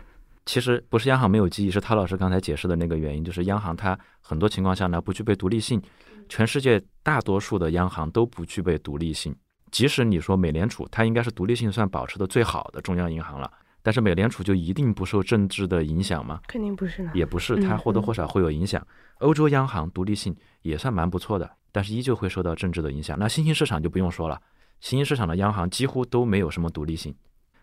[0.46, 5.82] 其实不是央行没有记忆，是陶老师刚才解释的那个原因，就是央行它很多情况下呢不具备独立性，
[6.30, 9.36] 全世界大多数的央行都不具备独立性。
[9.78, 13.52] 即使你说美联储，它应该是独立性算保持的最好的中央银行了，
[13.84, 16.42] 但是美联储就一定不受政治的影响吗？
[16.48, 17.12] 肯定不是呢。
[17.14, 18.84] 也不是，嗯它或多嗯或少会有影响。
[19.20, 23.20] 欧洲央行独立性也算蛮不错的，但是依旧会受到政治的影响。
[23.20, 24.42] 那新兴市场就不用说了，
[24.80, 27.14] 新兴市场的央行几乎都没有什么独立性。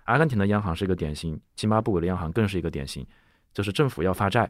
[0.05, 3.05] 阿根廷的央行是一个典型，津巴布韦的央行更是一个典型，
[3.53, 4.49] 就是政府要发债，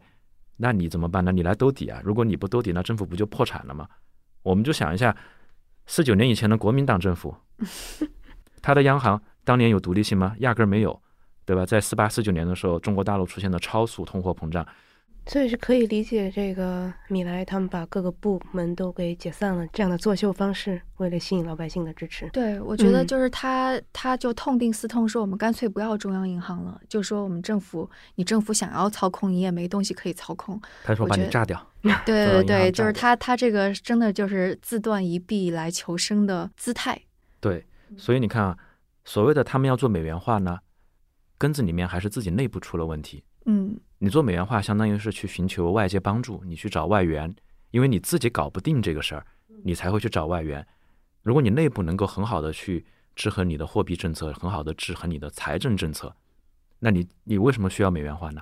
[0.58, 1.32] 那你怎么办呢？
[1.32, 2.02] 你来兜底啊！
[2.04, 3.88] 如果你不兜底，那政府不就破产了吗？
[4.42, 5.16] 我们就想一下，
[5.86, 7.34] 四九年以前的国民党政府，
[8.62, 10.34] 它的央行当年有独立性吗？
[10.38, 11.00] 压根儿没有，
[11.44, 11.66] 对吧？
[11.66, 14.66] 在四八四九年的时候，中国大陆出现了超速通货膨胀，
[15.26, 22.28] 所以是可以理解这个米莱他们把各个部门都给解散了这样的作秀方式，为了吸引老百姓的支持。
[22.30, 30.60] 对，我觉得嗯就是他，他就痛定思痛，说我们干脆不要中央银行了，就说我们政府，你政府想要操控，你也没东西可以操控。
[30.82, 31.62] 他说把你炸掉。
[32.06, 36.98] 对对对，就是他，他这个真的就是自断一臂来求生的姿态。
[37.44, 37.66] 对，
[37.98, 38.58] 所以你看啊，
[39.04, 40.58] 所谓的他们要做美元化呢，
[41.36, 43.22] 根子里面还是自己内部出了问题。
[43.44, 47.36] 嗯，你做美元化，相当于是去寻求外界帮助，你去找外援，
[47.70, 49.26] 因为你自己搞不定这个事儿，
[49.62, 50.66] 你才会去找外援。
[51.20, 56.16] 如果你内部能够很好的去制衡你的货币政策，很好的制衡你的财政政策，
[56.78, 58.40] 那你你为什么需要美元化呢？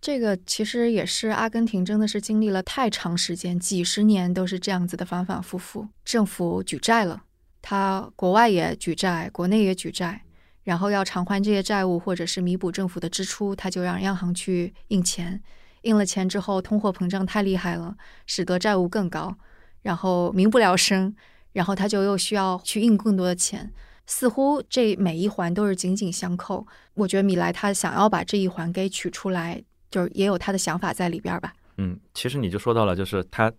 [0.00, 5.86] 这个其实也是阿根廷真的是经历了太长时间，几十年都是这样子的反反复复。
[6.04, 7.22] 政府举债了，
[7.66, 10.20] 他国外也举债，国内也举债，
[10.64, 15.42] 然后要偿还这些债务或者是弥补政府的支出，他就让央行去印钱。
[15.80, 17.96] 印了钱之后，通货膨胀太厉害了，
[18.26, 19.34] 使得债务更高，
[19.80, 21.16] 然后民不聊生，
[21.54, 23.72] 然后他就又需要去印更多的钱。
[24.06, 26.66] 似乎这每一环都是紧紧相扣。
[26.92, 31.54] 我觉得米莱他想要把这一环给取出来，就是也有他的想法在里边吧。
[31.78, 33.50] 嗯，其实你就说到了，就是他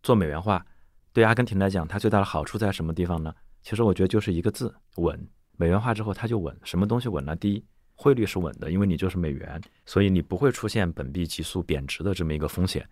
[0.00, 0.64] 做美元化，
[1.12, 3.34] 对阿根廷来讲，它最大的好处在什么地方呢？
[3.62, 5.28] 其实我觉得就是一个字稳。
[5.56, 7.34] 美元化之后它就稳，什么东西稳呢？
[7.34, 7.64] 第一，
[7.96, 12.88] 汇率是稳的，因为你就是美元，所以你不会出现本币急速贬值的这么一个风险。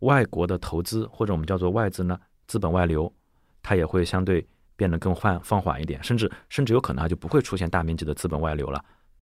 [0.00, 3.12] 外国的投资或者我们叫做外资呢，资本外流，
[3.62, 8.84] 它也会相对变得更缓放缓一点，甚至甚至有可能它就不会出现大面积的资本外流了。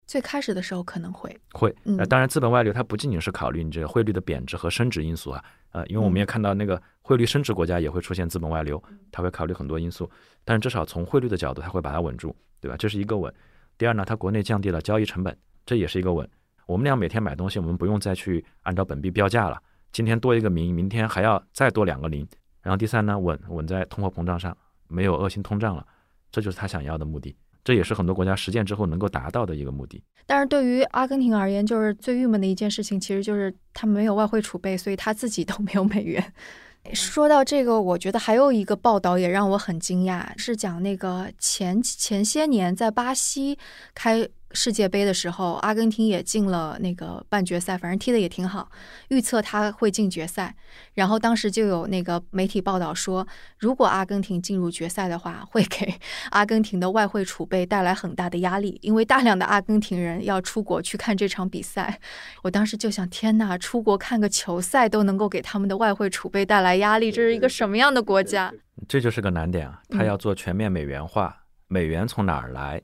[0.06, 10.08] 最开始的时候可能会会，嗯呃，当然资本外流它不仅仅是考虑你这个汇率的贬值和升值因素啊，呃，因为我们也看到那个汇率升值国家也会出现资本外流，它会考虑很多因素，
[10.44, 12.76] 但是至少从汇率的角度，它会把它稳住，对吧？
[12.76, 13.32] 这是一个稳。
[13.78, 16.28] 第二呢，它国内降低了交易成本，这也是一个稳。
[16.66, 22.26] 我们俩每天买东西，我们不用再去按照本币标价了，今天多一个零，明天还要再多两个零。
[22.62, 25.86] 然后第三呢，稳稳在通货膨胀上，没有恶性通胀了，
[26.30, 27.36] 这就是他想要的目的。
[27.64, 30.02] 这也是很多国家实践之后能够达到的一个目的。
[30.26, 36.22] 但是对于阿根廷而言，就是最郁闷的一件事情，其实就是他们没有外汇储备，所以他自己都没有美元。
[36.92, 43.58] 说到这个，我觉得还有一个报道也让我很惊讶，是讲那个前前些年在巴西
[43.94, 48.70] 开世界杯的时候，阿根廷也进了那个半决赛，反正踢的也挺好，
[49.08, 50.54] 预测他会进决赛。
[50.94, 53.26] 然后当时就有那个媒体报道说，
[53.58, 55.94] 如果阿根廷进入决赛的话，会给
[56.30, 62.00] 阿根廷的外汇储备带来很大的压力，因为大量的阿根廷人要出国去看这场比赛。
[62.42, 68.52] 我当时就想，天呐，出国看个球赛都能够给他们的外汇储备带来压力，这是一个什么样的国家？
[68.88, 69.80] 这就是个难点啊！
[69.90, 72.82] 他要做全面美元化，美元从哪儿来？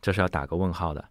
[0.00, 1.08] 这是要打个问号的。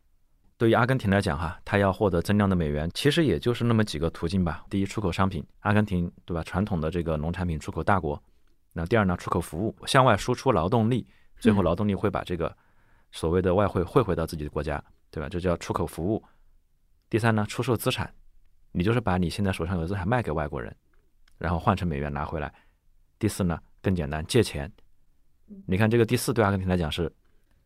[0.57, 4.65] 对于阿根廷来讲，哈，它要获得增量的美元，其实也就是那么几个途径吧。
[4.69, 6.43] 第一，出口商品，阿根廷对吧？
[6.43, 8.21] 传统的这个农产品出口大国。
[8.73, 12.55] 那第二呢，出口服务，向外输出劳动力，最后劳动力会把这个
[13.11, 15.29] 所谓的外汇汇回到自己的国家，对吧？
[15.29, 16.21] 这叫出口服务。
[17.09, 18.13] 第三呢，出售资产，
[18.73, 20.75] 你就是把你现在手上有的资产卖给外国人，
[21.37, 22.53] 然后换成美元拿回来。
[23.17, 24.71] 第四呢，更简单，借钱。
[25.65, 27.11] 你看这个第四对阿根廷来讲是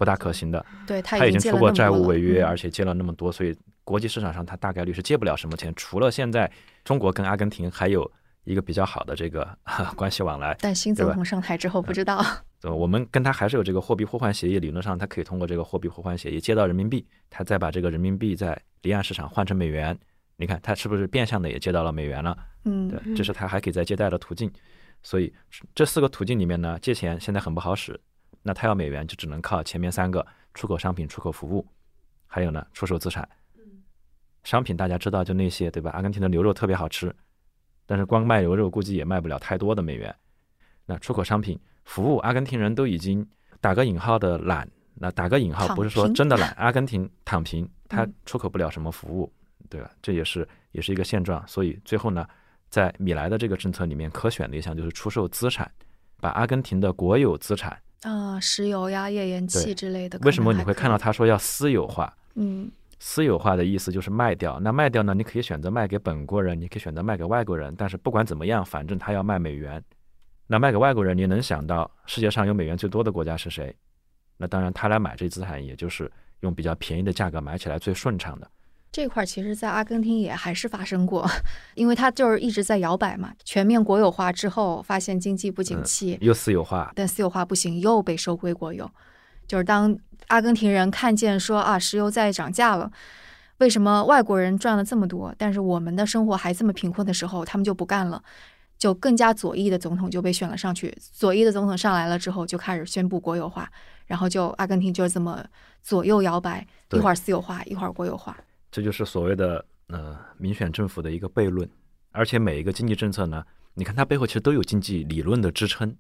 [0.04, 5.74] 不大可行的，对他他已经出过债务违约，嗯而且借了那么多，所以国际市场上他大概率是借不了什么钱。
[5.78, 6.52] 除了现在
[6.84, 8.12] 中国跟阿根廷还有
[8.44, 9.48] 一个比较好的这个
[9.96, 12.22] 关系往来，但新总统上台之后，不知道。
[12.64, 19.98] 呃，我们跟他还是有这个货币互换协议，理论上他可以通过这个货币互换协议借到人民币，他再把这个人民币在离岸市场换成美元。
[20.36, 22.38] 你看他是不是变相的也借到了美元了？
[22.66, 24.52] 嗯，对，这是他还可以再借贷的途径。
[25.02, 25.34] 所以
[25.76, 28.00] 这四个途径里面呢，借钱现在很不好使。
[28.44, 31.66] 那他要美元，就只能靠前面三个：出口商品、出口服务，
[32.28, 33.28] 还有呢出售资产。
[34.44, 35.90] 商品大家知道就那些对吧？
[35.92, 37.16] 阿根廷的牛肉特别好吃，
[37.86, 40.14] 但是光卖牛肉估计也卖不了太多的美元。
[40.86, 43.26] 那出口商品、服务，阿根廷人都已经
[43.62, 44.70] 打个引号的懒。
[44.96, 49.32] 那打个引号不是说真的 懒，阿根廷躺平，它嗯出口不了什么服务，
[49.70, 49.90] 对吧？
[50.02, 51.42] 这也是也是一个现状。
[51.48, 52.28] 所以最后呢，
[52.70, 55.70] 在米莱的这个政策里面，可选的一项就是出售资产，
[56.20, 60.64] 把阿根廷的国有资产，啊，石油呀、页岩气之类的，为什么你？
[60.64, 62.14] 会看到他说要私有化？
[62.36, 64.60] 嗯，私有化的意思就是卖掉。
[64.60, 67.74] 那卖掉呢，你可以选择卖给本国人，你可以选择卖给外国人。
[67.78, 69.84] 但是不管怎么样，反正他要卖美元。
[70.48, 73.76] 那卖给外国人，你能想到世界上有美元最多的国家是谁？
[74.38, 76.12] 那当然，他来买这资产，也就是
[76.42, 78.52] 用比较便宜的价格买起来最顺畅的。
[78.94, 81.28] 这块儿其实，在阿根廷也还是发生过，
[81.74, 83.34] 因为它就是一直在摇摆嘛。
[83.44, 88.88] 全面国有化之后，发现经济不景嗯气，又私有化，但私有化不行，又被收归国有。
[89.48, 92.92] 就是当阿根廷人看见说啊，石油在涨价了，
[93.58, 98.22] 为什么外国人赚了这么多，但是我们的生活还这么贫困的时候，他们就不干了，
[98.78, 100.96] 就更加左翼的总统就被选了上去。
[101.00, 103.68] 左翼的总统上来了之后，就开始宣布国有化，
[104.06, 105.44] 然后就阿根廷就是这么
[105.82, 108.38] 左右摇摆，一会儿私有化，一会儿国有化。
[108.74, 111.70] 这就是所谓的呃民选政府的一个悖论。
[112.12, 115.96] 而且每一个经济政策呢，你看它背后其实都有经济理论的支撑，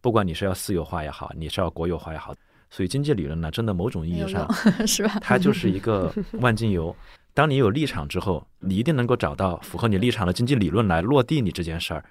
[0.00, 2.34] 不管你是要私有化也好，你是要国有化也好，
[2.70, 4.50] 所以经济理论呢，真的某种意义上，
[4.88, 5.18] 是吧？
[5.20, 6.96] 它就是一个万金油。
[7.34, 12.04] 当你有立场之后，你一定能够找到符合你立场的经济理论来落地你这件事儿。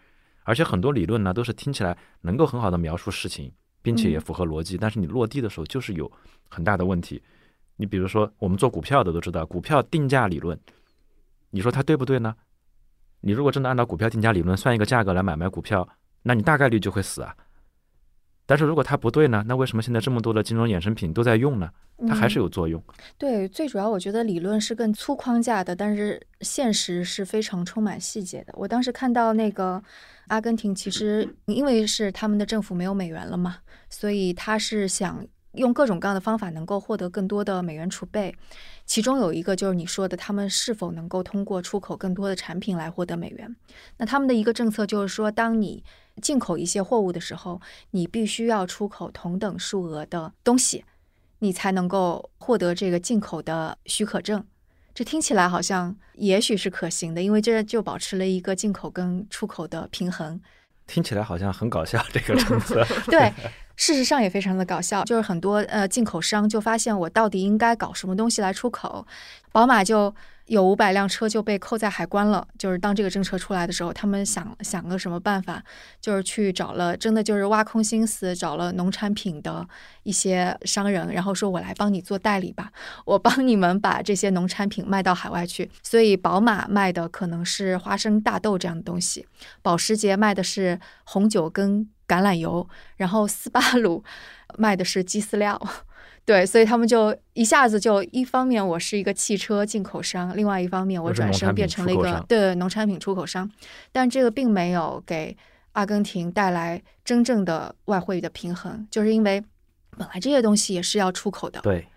[0.44, 6.10] 而且很多理论呢，都是听起来能够很好的描述事情，并且也嗯符合逻辑，但是你落地的时候就是有
[6.48, 7.22] 很大的问题。
[7.78, 10.60] 你比如说，我们做股票的都知道，股票定价理论，
[11.52, 12.36] 你说它对不对呢？
[13.22, 15.88] 你如果真的按照股票定价理论算一个价格来买卖股票，
[16.24, 17.36] 那你大概率就会死啊。
[18.46, 21.70] 但是如果它不对呢，那为什么现在这么多的金融衍生品都在用呢？
[22.08, 22.82] 它还是嗯有作用。
[23.18, 28.54] 对，最主要我觉得理论是更粗框架的，但是现实是非常充满细节的。
[28.56, 29.84] 我当时看到那个
[30.28, 33.58] 阿根廷，其实因为是他们的政府没有美元了嘛，
[33.90, 35.26] 所以他是想
[35.58, 38.34] 用各种各样的方法能够获得更多的美元储备。
[38.86, 43.54] 其中有一个就是你说的，他们是否能够通过出口更多的产品来获得美元？
[43.98, 45.84] 那他们的一个政策就是说，当你
[46.22, 47.60] 进口一些货物的时候，
[47.92, 50.86] 你必须要出口同等数额的东西，
[51.40, 54.46] 你才能够获得这个进口的许可证。
[54.94, 60.40] 这听起来好像也许是可行的，因为这就保持了一个进口跟出口的平衡。
[60.88, 62.84] 听起来好像很搞笑，这个政策。
[63.12, 63.32] 对，
[63.78, 69.08] 事实上也非常的搞笑，就是很多呃进口商就发现我到底应该搞什么东西来出口，
[69.52, 70.14] 宝马就
[70.48, 72.48] 有五百辆车就被扣在海关了。
[72.58, 75.64] 就是当这个政策出来的时候，他们想想个什么办法，
[76.02, 79.68] 就是去找了真的就是挖空心思找了农产品的
[80.04, 82.72] 一些商人，然后说我来帮你做代理吧，
[83.06, 85.70] 我帮你们把这些农产品卖到海外去。
[85.84, 89.28] 所以宝马卖的可能是花生、大豆这样的东西，
[89.62, 94.04] 保时捷卖的是红酒跟橄榄油，然后斯巴鲁
[94.58, 95.62] 卖的是鸡饲料。
[96.26, 103.50] 对，所以他们就一下子就一方面我是一个汽车进口商，另外一方面我转身变成了一个对农产品出口商，
[103.94, 105.36] 但这个并没有给
[105.72, 109.42] 阿根廷带来真正的外汇的平衡，就是因为
[109.98, 111.88] 本来这些东西也是要出口的，对，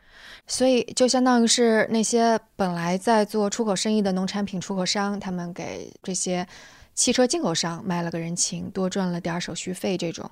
[0.47, 6.47] 所以就相当于是那些本来在做出口生意的农产品出口商，他们给这些
[7.01, 10.31] 汽车进口商卖了个人情，多赚了点儿手续费这种。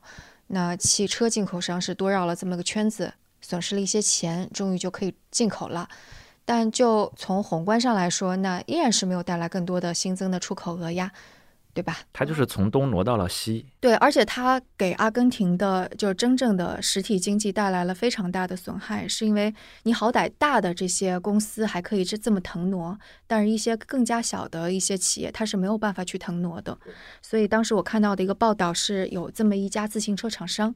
[0.48, 5.88] 那汽车进口商是多绕了这么个圈子，损失了一些钱，终于就可以进口了。
[6.44, 11.10] 但就从宏观上来说，那依然是没有带来更多的新增的出口额呀，
[11.78, 11.96] 对吧？
[12.12, 26.76] 它就是从东挪到了西，对，而且它给阿根廷的就是真正的实体经济带来了非常大的损害，是因为你好歹大的这些公司还可以这这么腾挪，但是一些更加小的一些企业它是没有办法去腾挪的。
[27.22, 30.74] 所以当时我看到的一个报道是有这么一家自行车厂商。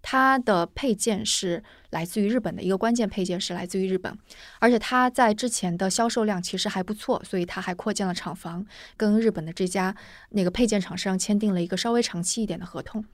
[0.00, 4.16] 它的配件是来自于日本的一个关键配件是来自于日本，
[4.58, 8.64] 而且它在之前的销售量其实还不错，所以它还扩建了厂房，
[8.96, 9.94] 跟日本的这家
[10.30, 13.04] 那个配件厂商签订了一个稍微长期一点的合同。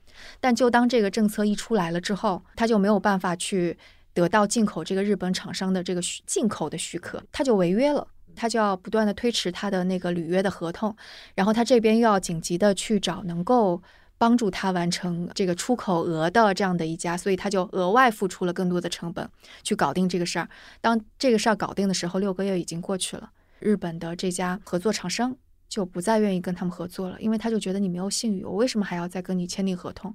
[0.40, 3.76] 但就当这个政策一出来了之后，他就没有办法去
[4.12, 8.06] 得到进口这个日本厂商的这个进口的许可，他就违约了。
[8.36, 10.96] 他就要不断的推迟他的那个履约的合同，
[11.36, 13.80] 然后他这边又要紧急的去找能够
[14.16, 19.28] 帮助他完成这个出口额的这样的一家，所以他就额外付出了更多的成本
[19.62, 20.48] 去搞定这个事儿。
[20.80, 25.36] 当这个事儿搞定的时候，六个月已经过去了，日本的这家合作厂商
[25.68, 30.14] 就不再愿意跟他们合作了，因为他就觉得你没有信誉，我为什么还要再跟你签订合同？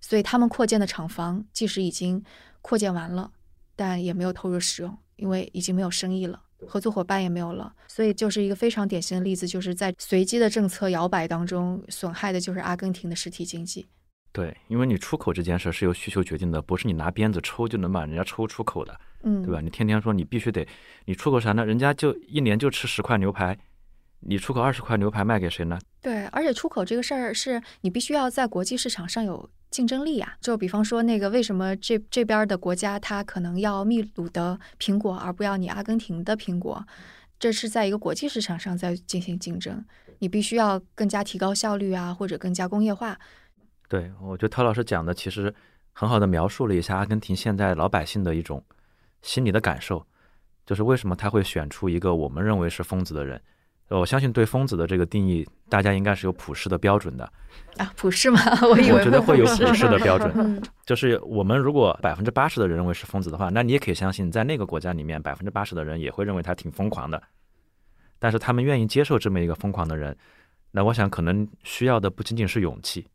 [0.00, 2.24] 所以他们扩建的厂房，即使已经
[2.62, 3.30] 扩建完了，
[3.76, 6.42] 但也没有投入使用，因为已经没有生意了。
[6.66, 13.86] 合作伙伴也没有了，所以就是一个非常典型的例子，就是在随机的政策摇摆当中，损害的就是阿根廷的实体经济。
[14.32, 19.60] 对，因为你出口这件事是由需求决定的，不是你拿鞭子抽就能把人家抽出口的，嗯，对吧？
[19.60, 20.66] 你天天说你必须得，
[21.04, 21.66] 你出口啥呢？
[21.66, 23.58] 人家就一年就吃十块牛排，
[24.20, 25.76] 你出口二十块牛排卖给谁呢？
[26.00, 30.34] 对，而且出口这个事儿是你必须要在国际市场上有竞争力啊。
[30.40, 36.84] 就比方说那个为什么这这边的国家它可能要秘鲁的苹果，而不要你阿根廷的苹果，
[37.38, 39.84] 这是在一个国际市场上在进行竞争，
[40.18, 43.18] 你必须要更加提高效率啊，或者更加工业化。
[43.88, 45.54] 对，我觉得陶老师讲的其实
[45.92, 48.62] 很好的描述了一下阿根廷现在老百姓的一种
[49.22, 50.06] 心理的感受，
[50.64, 53.40] 就是为什么他会选出一个我们认为是疯子的人。
[53.90, 57.30] 呃我相信对疯子的这个定义，大家应该是有普世的标准的。
[57.76, 58.40] 啊，普世吗？
[58.62, 67.20] 我以为我觉得会有普世的标嗯准， 就是我们如果百分之八十的人认为是疯子的话，那你也可以相信，在那个国家里面，百分之八十的人也会认为他挺疯狂的。
[68.18, 70.16] 但是他们愿意接受这么一个疯狂的人，
[70.70, 73.08] 那我想可能需要的不仅仅是勇气，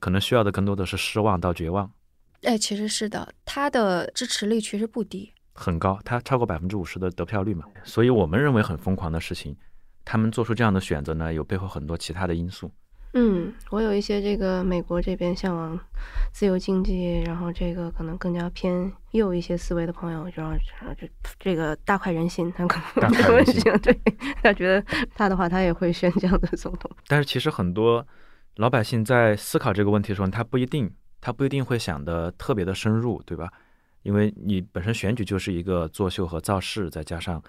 [0.00, 1.90] 可能需要的更多的是失望到绝望，
[2.42, 5.30] 哎，其实是的，他的支持率其实不低。
[5.52, 7.64] 很高，他超过百分之五十的得票率嘛。
[7.84, 9.56] 所以我们认为很疯狂的事情，
[10.06, 12.70] 他们做出这样的选择呢，有背后很多其他的因素。
[13.12, 15.78] 嗯，我有一些这个美国这边向往
[16.32, 21.08] 自由经济，然后这个可能更加偏右一些思维的朋友，然后然后这
[21.40, 23.98] 这个大快人心，他可能大快人心 对
[24.42, 26.90] 他觉得他的话，他也会选这样的总统。
[27.06, 28.06] 但是其实很多
[28.56, 30.90] 老百姓在思考这个问题的时候，他不一定，
[31.20, 33.50] 他不一定会想的特别的深入，对吧？
[34.02, 37.42] 因为你本身选举就是一个作秀和造势，再加上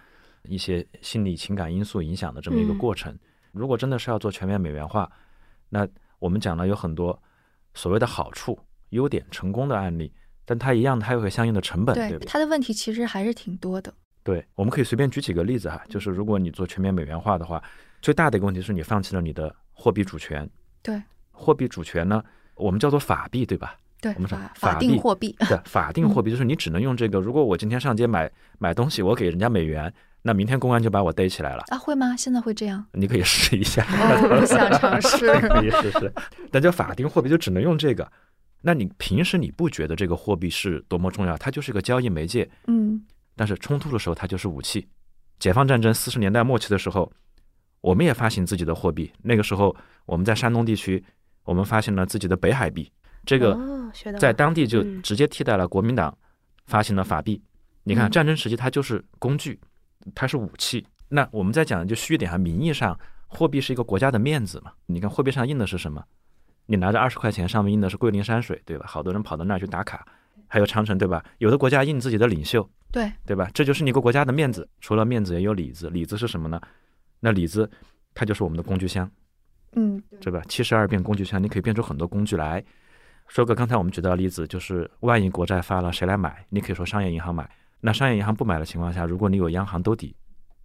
[0.48, 3.18] 一些心理情感因素影响的这么一个嗯过程。
[3.52, 5.10] 如果真的是要做全面美元化，
[5.70, 5.88] 那
[6.20, 7.20] 我们讲了有很多
[7.74, 8.58] 所谓的好处、
[8.90, 10.12] 优点、成功的案例，
[10.46, 12.26] 但它一样它有个相应的成本，对对，吧？
[12.28, 13.94] 他的问题其实还是挺多的。
[14.24, 17.64] 对，我们可以随便举几个例子哈，就是如果你做全面美元化的话，
[18.02, 20.48] 最大的一个问题是你放弃了你的货币主权。
[20.82, 22.24] 对，货币主权呢，
[22.56, 23.78] 我们叫做法币，对吧？
[24.00, 27.20] 对我们说法定货币，对，法定货币就是你只能用这个。
[27.20, 29.92] 如果我今天上街买买东西，我给人家美元，
[30.28, 31.64] 那明天公安就把我逮起来了。
[31.70, 32.14] 啊，会吗？
[32.18, 32.86] 现在会这样？
[32.92, 35.40] 你可以试一下，哦，我不想尝试。
[35.40, 36.14] 可以试试。
[36.52, 38.12] 那就法定货币就只能用这个。
[38.62, 41.38] 那你平时你不觉得这个货币是多么重要？
[41.38, 42.50] 它就是个交易媒介。
[42.68, 43.02] 嗯
[43.38, 44.86] 但是冲突的时候，它就是武器。
[45.40, 47.10] 解放战争四十年代末期的时候，
[47.80, 49.10] 我们也发行自己的货币。
[49.22, 49.74] 那个时候，
[50.06, 51.02] 我们在山东地区，
[51.46, 52.92] 我们发行了自己的北海币。
[53.26, 53.58] 这个
[54.20, 56.16] 在当地就嗯直接替代了国民党
[56.66, 57.42] 发行的法币。
[57.84, 59.60] 你看，嗯战争时期它就是工具，
[60.14, 60.86] 它是武器。
[61.10, 62.98] 那我们在讲就虚点哈，名义上
[63.28, 64.72] 货币是一个国家的面子嘛。
[64.86, 66.04] 你看货币上印的是什么？
[66.66, 68.86] 你拿着二十块钱，上面印的是桂林山水，对吧？
[68.88, 70.06] 好多人跑到那儿去打卡，
[70.48, 71.24] 还有长城，对吧？
[71.38, 73.50] 有的国家印自己的领袖，对，对吧？
[73.54, 74.68] 这就是你一个国家的面子。
[74.82, 75.90] 除了面子，也有里子。
[75.90, 76.60] 里子是什么呢？
[77.22, 77.70] 那里子
[78.14, 79.10] 它就是我们的工具箱，
[79.76, 80.42] 嗯对吧？
[80.50, 82.62] 七十二变工具箱，你可以变出很多工具来。
[83.30, 86.46] 说个刚才我们举到的例子，就是万一国债发了，谁来买？
[86.50, 87.50] 你可以说商业银行买。
[87.80, 90.16] 那商业银行不买的情况下，如果你有央行兜底，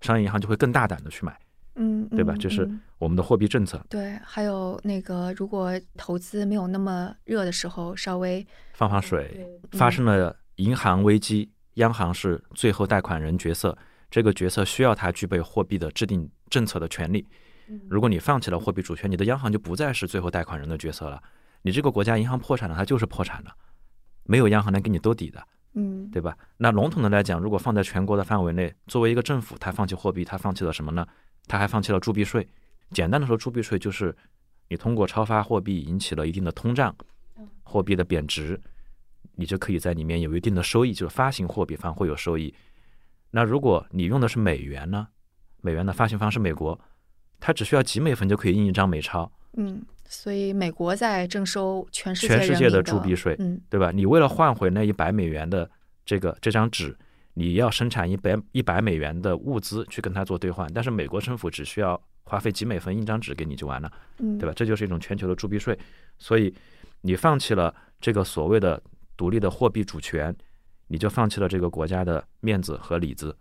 [0.01, 1.39] 商业银行就会更大胆的去买，
[1.77, 3.85] 嗯，嗯对吧这是嗯我们的货币政策。
[3.89, 13.77] 对，还有那个，如果投资没有那么热的时候，稍微放放水，发生了银行危机，央行是最后贷款人角色，
[14.11, 17.27] 这个角色需要他具备货币的制定政策的权利。
[17.89, 21.23] 如果你放弃了货币主权，你的央行就不再是最后贷款人的角色了。
[21.63, 23.53] 你这个国家银行破产了，它就是破产了，
[24.25, 25.43] 没有央行能给你兜底的，
[25.75, 26.37] 嗯对吧？
[26.59, 31.07] 那笼统的来讲，如果放在全国的范围内，作为一个政府，它放弃货币，它放弃了什么呢？
[31.47, 32.47] 它还放弃了铸币税。
[32.91, 34.14] 简单的说，铸币税就是
[34.68, 36.95] 你通过超发货币引起了一定的通胀，
[37.62, 38.61] 货币的贬值，
[39.35, 42.55] 你就可以在里面有一定的收益，就是发行货币方会有收益。
[43.31, 45.09] 那如果你用的是美元呢？
[45.62, 46.79] 美元的发行方是美国，
[47.41, 49.83] 它只需要几美分就可以印一张美钞，嗯，
[50.13, 53.91] 所以美国在征收全世界全世界的铸币税嗯对吧？
[53.91, 55.69] 你为了换回那一百美元的
[56.05, 56.95] 这个这张纸，
[57.33, 63.91] 你要生产一百一百美元的物资去跟它做兑换，但是美国政府只需要花费几美分印张纸给你就完了。
[64.19, 64.53] 嗯，对吧？
[64.55, 65.77] 这就是一种全球的铸币税，
[66.19, 66.55] 所以
[67.01, 68.81] 你放弃了这个所谓的
[69.17, 70.37] 独立的货币主权，
[70.89, 73.35] 你就放弃了这个国家的面子和里子，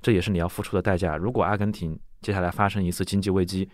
[0.00, 1.16] 这也是你要付出的代价。
[1.16, 3.68] 如果阿根廷接下来发生一次经济危机，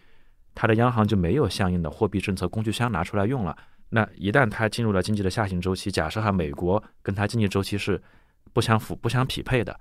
[0.60, 3.56] 它的央行就没有相应的货币政策工具箱拿出来用了。
[3.90, 8.02] 那一旦它进入了经济的下行周期，假设哈美国跟它经济周期是
[8.52, 9.78] 不相符、不相匹配的，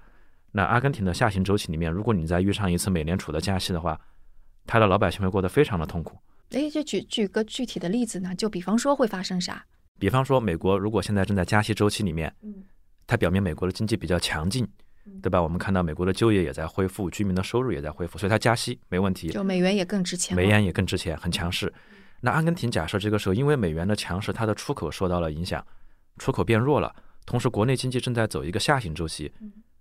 [0.52, 4.00] 那阿根廷的下行周期里面，如果你再遇上一次美联储的加息的话，
[4.68, 6.16] 它的老百姓会过得非常的痛苦。
[6.52, 9.66] 哎，就举举个具体的例子呢，就比方说会发生啥？
[9.98, 12.54] 比方说，美国如果现在正在加息周期里面，嗯
[13.08, 14.68] 它表明美国的经济比较强劲，
[15.22, 15.42] 对吧？
[15.42, 20.36] 我们看到美国的就业也在恢复，居民的收入也在恢复，所以它加息没问题，就美元也更值钱。
[20.36, 21.74] 美元也更值钱，很强势。
[22.22, 25.66] 那阿根廷假设这个时候因为美元的强势，它的出口受到了影响，
[26.18, 26.96] 出口变弱了，
[27.26, 29.32] 同时国内经济正在走一个下行周期，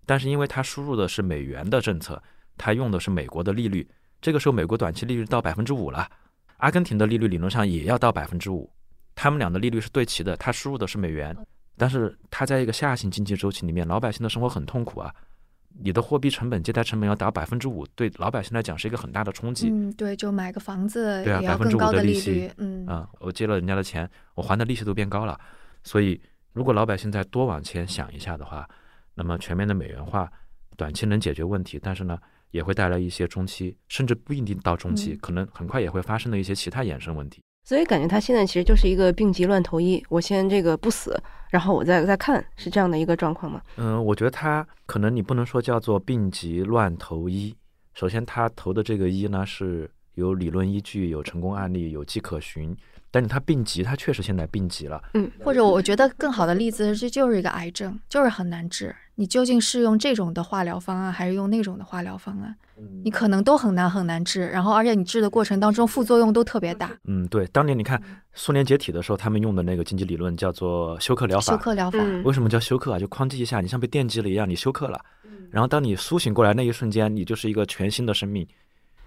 [0.05, 2.23] 但是因为它输入的是美元的政策，
[2.59, 3.89] 它用的是美国的利率，
[4.21, 6.09] 这个时候美国短期利率到百分之五了，
[6.59, 8.71] 阿根廷的利率理论上也要到百分之五，
[9.15, 11.35] 他们俩的利率是对齐的，它输入的是美元，
[11.77, 15.15] 但是它在一个下行经济周期里面，老百姓的生活很痛苦啊。
[15.79, 19.69] 你的货币成本、借贷成本要达百分之五，对老百姓来讲是一个很大的冲击。
[19.69, 22.51] 嗯，对，就买个房子对啊也要5%更高利的利息率。
[22.57, 25.39] 嗯啊、我借了人家的钱，我还的利息都变高了。
[25.85, 26.19] 所以，
[26.55, 28.67] 如果老百姓再多往前想一下的话，
[29.15, 30.33] 那么全面的美元化，
[30.79, 32.19] 短期能解决问题，但是呢，
[32.53, 37.43] 也会带来一些中期，甚至不一定到中期，嗯可能很快也会发生的一些其他衍生问题。
[37.65, 41.21] 所以感觉他现在其实就是一个病急乱投医，我先这个不死，
[41.57, 43.63] 然后我再再看，是这样的一个状况吗？
[43.79, 47.57] 嗯，我觉得他可能你不能说叫做病急乱投医。
[47.95, 52.77] 首先，他投的这个医呢是有理论依据、有成功案例、有迹可循。
[53.17, 55.03] 但是他病急，他确实现在病急了。
[55.15, 58.95] 嗯或者我觉得更好的例子，这就是一个癌症，就是很难治。
[59.15, 62.55] 你究竟是用这种的化疗方案，还是用那种的化疗方案？
[63.03, 66.91] 你可能都很难很难治，然后而且你治的过程当中副作用都特别大。
[67.05, 67.99] 嗯，对，当年你看
[68.35, 71.55] 苏联解体的时候，他们用的那个经济理论叫做休克疗法。
[71.55, 72.99] 休克疗法，嗯为什么叫休克啊？
[72.99, 75.01] 就哐叽一下，你像被电击了一样，你休克了。
[75.51, 78.47] 然后当你苏醒过来那一瞬间，你就是一个全新的生命。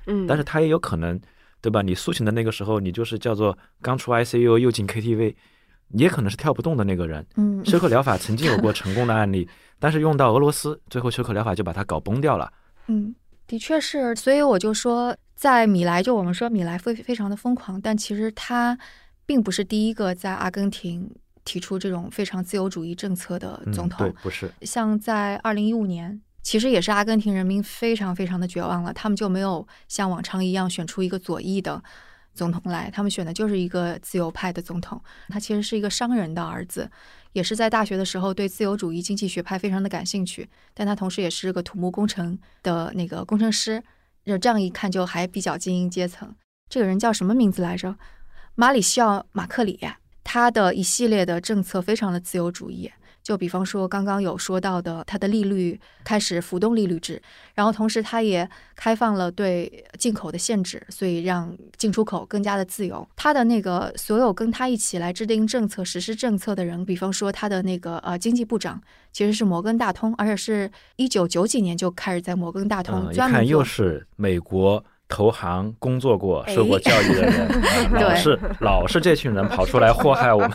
[0.08, 1.20] 嗯，但是它也有可能，
[1.62, 1.82] 对吧？
[1.82, 5.36] 你苏醒的那个时候，你就是叫做刚出 ICU 又进 KTV，
[5.90, 7.26] 你也可能是跳不动的那个人。
[7.36, 9.48] 嗯，休克疗法曾经有过成功的案例，
[9.80, 12.52] 但是用到俄罗斯，最后休克疗法就把它搞崩掉了。
[12.88, 13.14] 嗯，
[13.48, 18.78] 的确是，所以我就说，在米莱，就我们说米莱非非常的疯狂，但其实他
[19.26, 21.10] 并不是第一个在阿根廷
[21.46, 24.08] 提出这种非常自由主义政策的嗯，总统。
[24.08, 31.80] 对，不是，像在二零一五年，其实也是阿根廷人民非常非常的绝望了，他们就没有像往常一样选出一个左翼的
[32.34, 35.00] 总统来，他们选的就是一个自由派的总统。
[35.28, 36.90] 他其实是一个商人的儿子，
[37.34, 43.84] 也是在大学的时候对自由主义经济学派非常的感兴趣，但他同时也是个土木工程的那个工程师。
[44.26, 46.36] 就这样一看就还比较精英阶层。
[46.68, 47.96] 这个人叫什么名字来着？
[48.56, 49.80] 马里西奥·马克里。
[50.24, 52.92] 他的一系列的政策非常的自由主义。
[53.30, 57.22] 就比方说，刚刚有说到的，它的利率开始浮动利率制，
[57.54, 63.08] 然后同时它也开放了对进口的限制，所以让进出口更加的自由。
[63.16, 68.82] 它的那个所有跟他一起来制定政策、实施政策的人，比方说他的那个呃经济部长
[69.14, 73.52] 其实是摩根大通，而且是一九九几年就开始在摩根大通专门做。
[73.52, 74.84] 又是美国。
[75.10, 77.62] 投行工作过、受过教育的人，
[78.00, 80.52] 老是老是这群人跑出来祸害我们。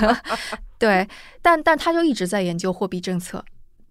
[0.78, 1.08] 对，
[1.42, 3.42] 但但他就一直在研究货币政策。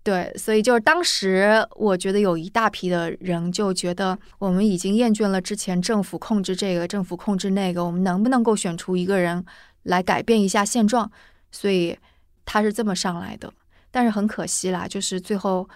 [0.03, 9.43] 对，所以就是当时我觉得有一大批的人就觉得，我们已经厌倦了之前政府控制这个、政府控制那个，我们能不能够选出一个人
[9.83, 11.11] 来改变一下现状？
[11.51, 11.97] 所以
[12.45, 13.51] 他是这么上来的。
[13.89, 15.67] 但是很可惜啦，就是最后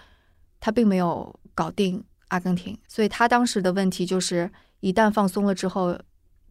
[0.60, 2.02] 他并没有搞定。
[2.32, 5.98] 阿根廷，所以他当时的问题就是，一旦放松了之后，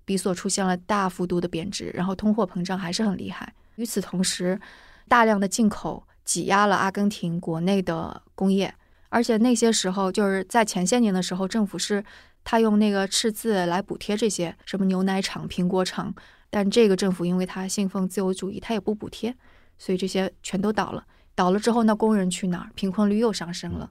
[0.05, 3.51] 比索出现了大幅度的贬值，然后通货膨胀还是很厉害。
[3.75, 4.59] 与此同时，
[5.07, 8.71] 大量的进口挤压了阿根廷国内的工业，
[9.09, 12.03] 而且那些时候就是在前些年的时候，政府是
[12.43, 16.13] 他用那个赤字来补贴这些什么牛奶厂、苹果厂，
[16.51, 19.35] 但这个政府因为他信奉自由主义，他也不补贴，
[19.79, 21.03] 所以这些全都倒了。
[21.33, 22.69] 倒了之后，那工人去哪儿？
[22.75, 23.89] 贫困率又上升了。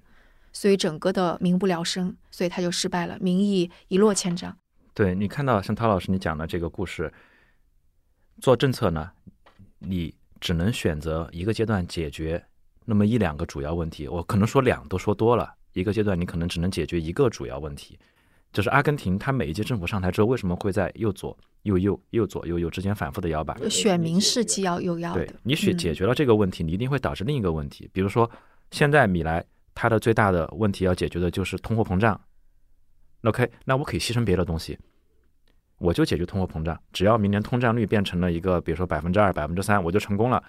[0.53, 4.57] 所以整个的民不聊生，所以他就失败了，民意一落千丈。
[4.93, 7.13] 对你看到像陶老师你讲的这个故事，
[8.41, 9.11] 做政策呢，
[9.79, 12.45] 你只能选择一个阶段解决
[12.85, 14.09] 那么一两个主要问题。
[14.09, 17.99] 我可能说两都说多了，一个阶段你可能只能解决一个主要问题。
[18.53, 23.57] 就是阿根廷，他每一届政府上台之后，为什么会在右左右右右左右右之间反复的摇摆？
[23.69, 25.25] 选民是既要又要的。
[25.25, 27.89] 对你选解决了这个问题，你一定会导致另一个问题。
[27.93, 28.29] 比如说
[28.73, 29.45] 现在米莱。
[29.75, 32.21] 它的最大的问题要解决的就是通货膨胀。
[33.23, 34.79] OK，那我可以牺牲别的东西，
[35.79, 36.81] 我就解决通货膨胀。
[36.93, 40.43] 只要明年通胀率变成了一个，比如说百分之二、百分之三，我就成功了。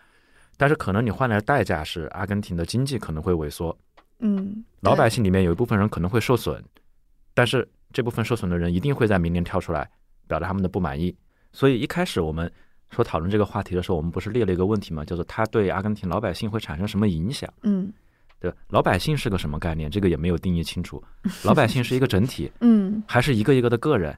[0.58, 3.78] 但是可能你换来的代价是阿根廷的经济可能会萎缩，
[4.20, 6.64] 嗯，老百姓里面有一部分人可能会受损，
[7.34, 9.90] 但是这部分受损的人一定会在明年跳出来
[10.28, 11.16] 表达他们的不满意。
[11.52, 12.50] 所以一开始我们
[12.90, 15.04] 说讨论这个话题的时候，我们不是列了一个问题吗？
[15.04, 17.52] 叫做它对阿根廷老百姓会产生什么影响？
[17.64, 17.92] 嗯。
[18.42, 19.90] 对，老百姓是个什么概念？
[19.90, 21.02] 这个也没有定义清楚。
[21.44, 24.18] 老百姓是一个整体， 嗯，还是一个一个的个人？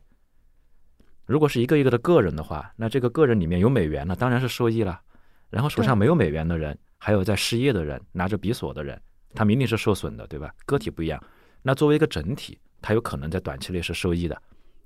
[1.25, 5.01] 如果是一个一个的个人的话，那这个个人里面有美元的，当然是受益了。
[5.49, 8.99] 然后手上没有美元的人，还有在失业的人，拿着比索的人，
[9.35, 10.53] 他明明是受损的，对吧？
[10.65, 11.21] 个体不一样。
[11.61, 14.41] 那作为一个整体，他有可能在短期内是受益的。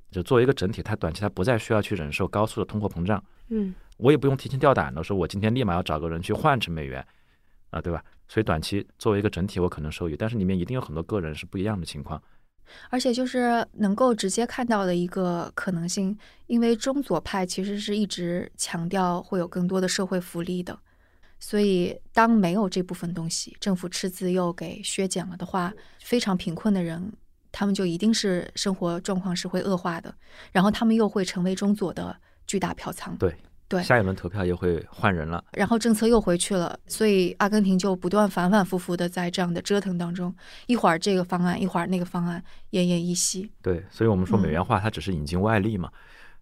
[0.09, 3.23] 就作为一个整体，他短期他不再需要去忍受高速的通货膨胀。
[3.49, 7.05] 嗯，我也不用提心吊胆的说，我今天立马要找个人去换成美元，
[7.69, 8.03] 啊，对吧？
[8.27, 12.21] 所以短期作为一个整体，我可能受益，但是里面一定有很多个人是不一样的情况。
[12.89, 16.17] 而且就是能够直接看到的一个可能性，
[16.47, 20.77] 因为中左派其实是一直强调会有更多的社会福利的，
[21.39, 25.71] 所以当没有这部分东西，政府赤字又给削减了的话，
[26.01, 27.13] 非常贫困的人，
[27.53, 30.13] 他们就一定是生活状况是会恶化的，
[30.51, 32.13] 然后他们又会成为中左的
[32.45, 33.15] 巨大票仓。
[33.17, 33.33] 对。
[33.69, 40.33] 对，下一轮投票又会换人了，然后政策又回去了，所以阿根廷就不断反反复复的在这样的折腾当中，
[40.67, 42.41] 一会儿这个方案，一会儿那个方案，
[42.71, 43.51] 奄奄一息。
[43.61, 45.91] 对，所以我们说美元化它只是引进外力嘛，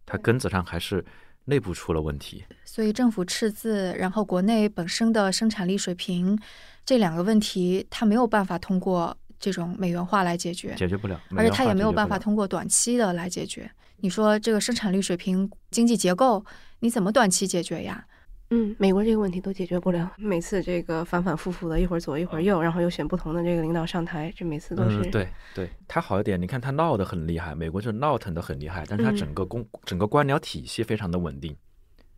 [0.06, 1.04] 它根子上还是
[1.46, 2.44] 内部出了问题。
[2.64, 6.38] 所以政府赤字，然后国内本身的生产力水平
[6.86, 13.70] 这两个问题，它没有办法通过这种美元化来解决，解决不了，而且它也没有办法通过短期的来解决。
[13.98, 16.46] 你说这个生产力水平、经济结构。
[16.80, 18.06] 你怎么短期解决呀？
[18.52, 20.12] 嗯，美国这个问题都解决不了。
[20.18, 25.02] 每次这个反反复复的，一会儿左一会儿右，然后又选不同的这个领导上台，这每次都是。
[25.10, 31.56] 对对，他好一点，你看他闹得很厉害，美国就闹腾得很厉害，但是他整个公整个官僚体系非常的稳定。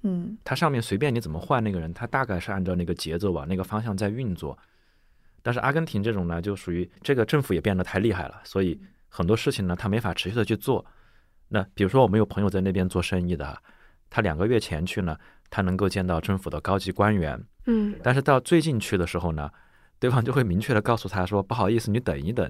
[0.01, 4.57] 嗯，他上面随便你怎么换那个人，他大概是按照那个节奏往那个方向在运作。
[5.41, 10.85] 但是阿根廷这种呢，就属于这个政府也变得太厉害了，所以很多事情呢，他没法持续的去做。
[11.49, 13.57] 那比如说，我们有朋友在那边做生意的。
[14.09, 15.17] 他两个月前去呢，
[15.49, 19.49] 他能够见到政府的高级官员，嗯，但是到最近去的时候呢，
[19.99, 22.49] 对方就会明确的告诉他说：“不好意思，你等一等，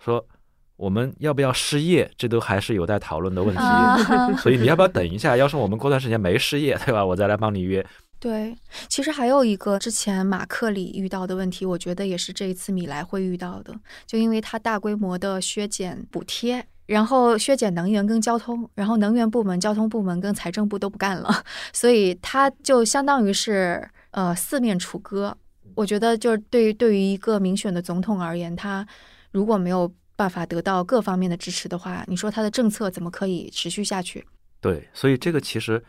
[0.00, 0.26] 说
[0.74, 3.62] 我们要不要失业，这都还是有待讨论的问题，
[4.42, 5.36] 所以你要不要等一下？
[5.36, 7.06] 要是我们过段时间没失业，对吧？
[7.06, 7.86] 我再来帮你约。”
[8.18, 8.56] 对，
[8.88, 13.72] 其实还有一个之前马克里遇到的问题，我觉得也是这一次米莱会遇到的，
[14.06, 16.66] 就因为他大规模的削减补贴。
[16.92, 25.34] 然后削减能源跟交通，然后能源部门、交通部门跟财政部都不干了， 所以他就相当于是呃四面楚歌。
[25.74, 28.86] 我觉得就是对于对于一个民选的总统而言，他
[29.30, 34.22] 如果没有办法得到各方面的支持的话，你说他的政策怎么可以持续下去？
[34.60, 35.82] 对，所以这个其实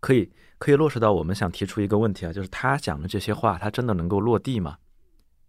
[0.00, 4.76] 可以可以落实到我们想提出一个问题啊，就是他讲的这些话，他真的能够落地吗？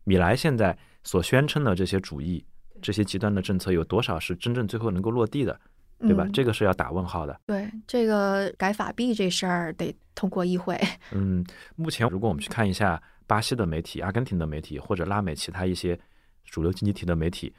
[0.06, 2.46] 米莱现在所宣称的这些主义、
[2.84, 5.60] 这些极端的政策，有多少是真正最后能够落地的，
[6.00, 6.26] 对吧？
[6.26, 7.40] 嗯这个是要打问号的。
[7.48, 10.80] 对这个改法币这事儿得通过议会。
[11.12, 11.44] 嗯，
[11.76, 15.98] 目前如果我们去看一下巴西的媒体、阿根廷的媒体或者拉美其他一些
[16.46, 17.52] 主流经济体的媒体，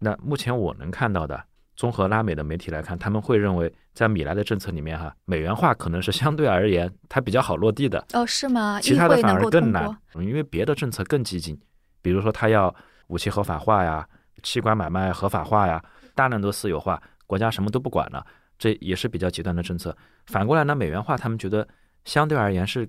[0.00, 1.42] 那目前我能看到的，
[1.76, 8.80] 综合拉美的媒体来看，他们会认为在米莱的政策里面哈，美元化可能是相对而言它比较好落地的，哦，是吗？
[8.82, 11.58] 其他的反而更难因为别的政策更激进，
[12.02, 12.74] 比如说他要
[13.06, 14.06] 武器合法化呀、
[14.42, 15.82] 器官买卖合法化呀、
[16.14, 18.24] 大量的私有化，国家什么都不管了，
[18.58, 19.96] 这也是比较极端的政策。
[20.26, 21.66] 反过来呢，美元化他们觉得
[22.04, 22.88] 相对而言是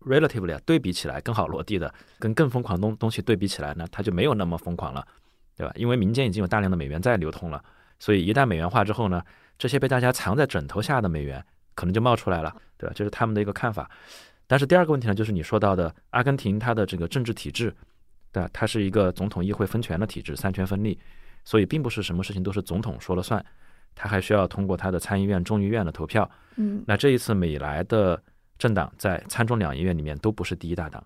[0.00, 5.06] relatively 对比起来更好落地的，跟更疯狂东东西对比起来呢，它就没有那么疯狂了，
[5.56, 5.72] 对吧？
[5.76, 7.62] 因为民间已经有大量的美元在流通了，
[7.98, 9.22] 所以一旦美元化之后呢，
[9.58, 11.42] 这些被大家藏在枕头下的美元
[11.74, 12.92] 可能就冒出来了，对吧？
[12.94, 13.90] 这是他们的一个看法。
[14.46, 17.74] 但是第二个问题呢，就是你说到的阿根廷它的这个政治体制，
[18.34, 18.50] 对吧？
[18.52, 20.98] 它是一个总统议会分权的体制，三权分立，
[21.44, 23.44] 所以并不是什么事情都是总统说了算，
[23.94, 26.28] 他还需要通过他的参议院、众议院的投票。
[26.56, 28.20] 嗯那这一次美来的
[28.58, 31.02] 政党在参众两议院里面都不是第一大党，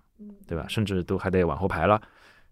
[0.47, 0.65] 对吧？
[0.67, 2.01] 甚至都还得往后排了。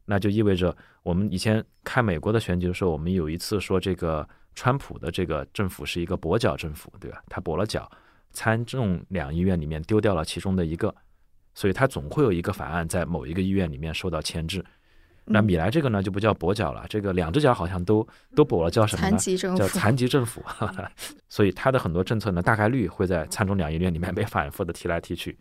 [0.05, 7.21] 那就意味着我们以前看美国的选举的时候，我们有一次说这个川普的这个政府是一个跛脚政府，对吧？
[7.27, 7.89] 他跛了脚，
[8.31, 10.93] 参众两议院里面丢掉了其中的一个，
[11.57, 14.63] 所以他总会有一个法案在某一个医院里面受到牵制。
[15.25, 19.17] 那嗯米莱这个呢就不叫跛脚了，这个两只脚好像都都跛了，叫什么呢？
[19.17, 20.43] 残疾政府叫残疾政府，
[21.27, 25.35] 所以他的很多政策呢，大概率会在参众两议院里面被反复的提来提去。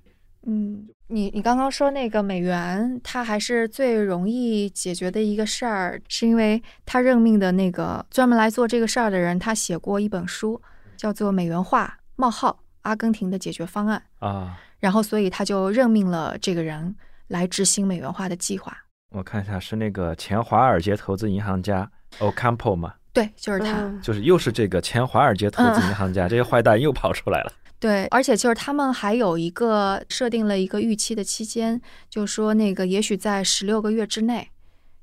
[0.47, 10.61] 嗯，你你刚刚说那个美元，它还是最容易解决的一个事儿，是因为他任命的那个专门来做这个事儿的人，他写过一本书，
[10.97, 16.95] 叫做《美元化：冒号阿根廷的解决方案》，啊，然后所以他就任命了这个人
[17.29, 18.77] 来执行美元化的计划。
[19.11, 22.95] 我看一下，是那个前华尔街投资银行家 Ocampo 吗？
[23.13, 23.83] 对，就是他。
[23.83, 27.53] 嗯就是又是这个前华尔街投资银行家，这些坏蛋又跑出来了。
[27.79, 34.51] 对，而且就是他们还有一个设定了一个预期的期间，就是说那个也许在十六个月之内，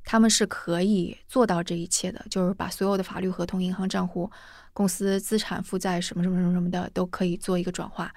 [0.03, 4.29] 他们是可以做到这一切的，就是把所有的法律合同、银行账户、
[4.73, 8.11] 公司资产负债什么什么什么什么的都可以做一个转化，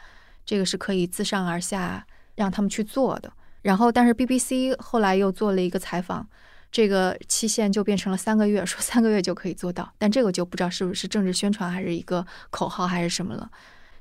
[0.47, 3.31] 这个是可以自上而下让他们去做的。
[3.61, 6.27] 然后，但是 BBC 后来又做了一个采访，
[6.71, 13.51] 这个期限就变成了三个月，说三个月就可以做到，但这个就不知道是不是政治宣传还是一个口号还是什么了。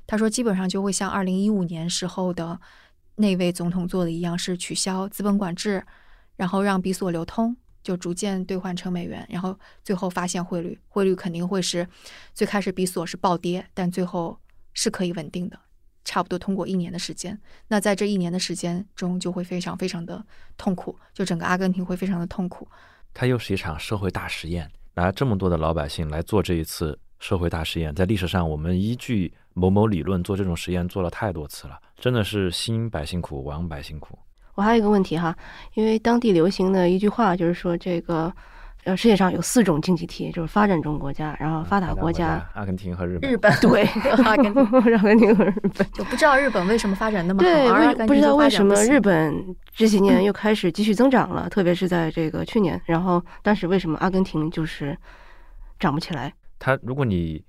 [0.06, 2.60] 他说，基本上就会像二零一五年时候的
[3.16, 5.84] 那位总统做的一样，是取消资本管制，
[6.36, 11.88] 然后让比索流通，就逐渐兑换成美元，然后最后发现汇率，汇率肯定会是
[12.32, 14.38] 最开始比索是暴跌，但最后
[14.74, 15.58] 是可以稳定的，
[16.06, 17.38] 差不多通过一年的时间。
[17.68, 20.24] 那在这一年的时间中，就会非常非常的
[20.56, 22.66] 痛苦，就整个阿根廷会非常的痛苦。
[23.12, 34.18] 它又是一场社会大实验，拿这么多的老百姓来做这一次社会大实验，在历史上我们依据某某理论做这种实验做了太多次了，真的是兴百姓苦，亡百姓苦。
[34.54, 35.36] 我还有一个问题哈，
[35.74, 38.32] 因为当地流行的一句话就是说，这个
[38.86, 43.30] 呃世界上有四种经济体，就是发展中国家，然后发达国家，阿根廷和日本。
[43.30, 43.82] 日本对，
[44.24, 45.86] 阿根廷阿根廷和日本。
[45.92, 49.34] 就不知道日本为什么发展那么好，对，而阿根为不知道为什么日本
[49.74, 52.80] 这几年又开始继续增长了，特别是在这个去年。
[52.86, 54.96] 然后，但是为什么阿根廷就是
[55.80, 56.32] 涨不起来？
[56.58, 57.44] 它如果你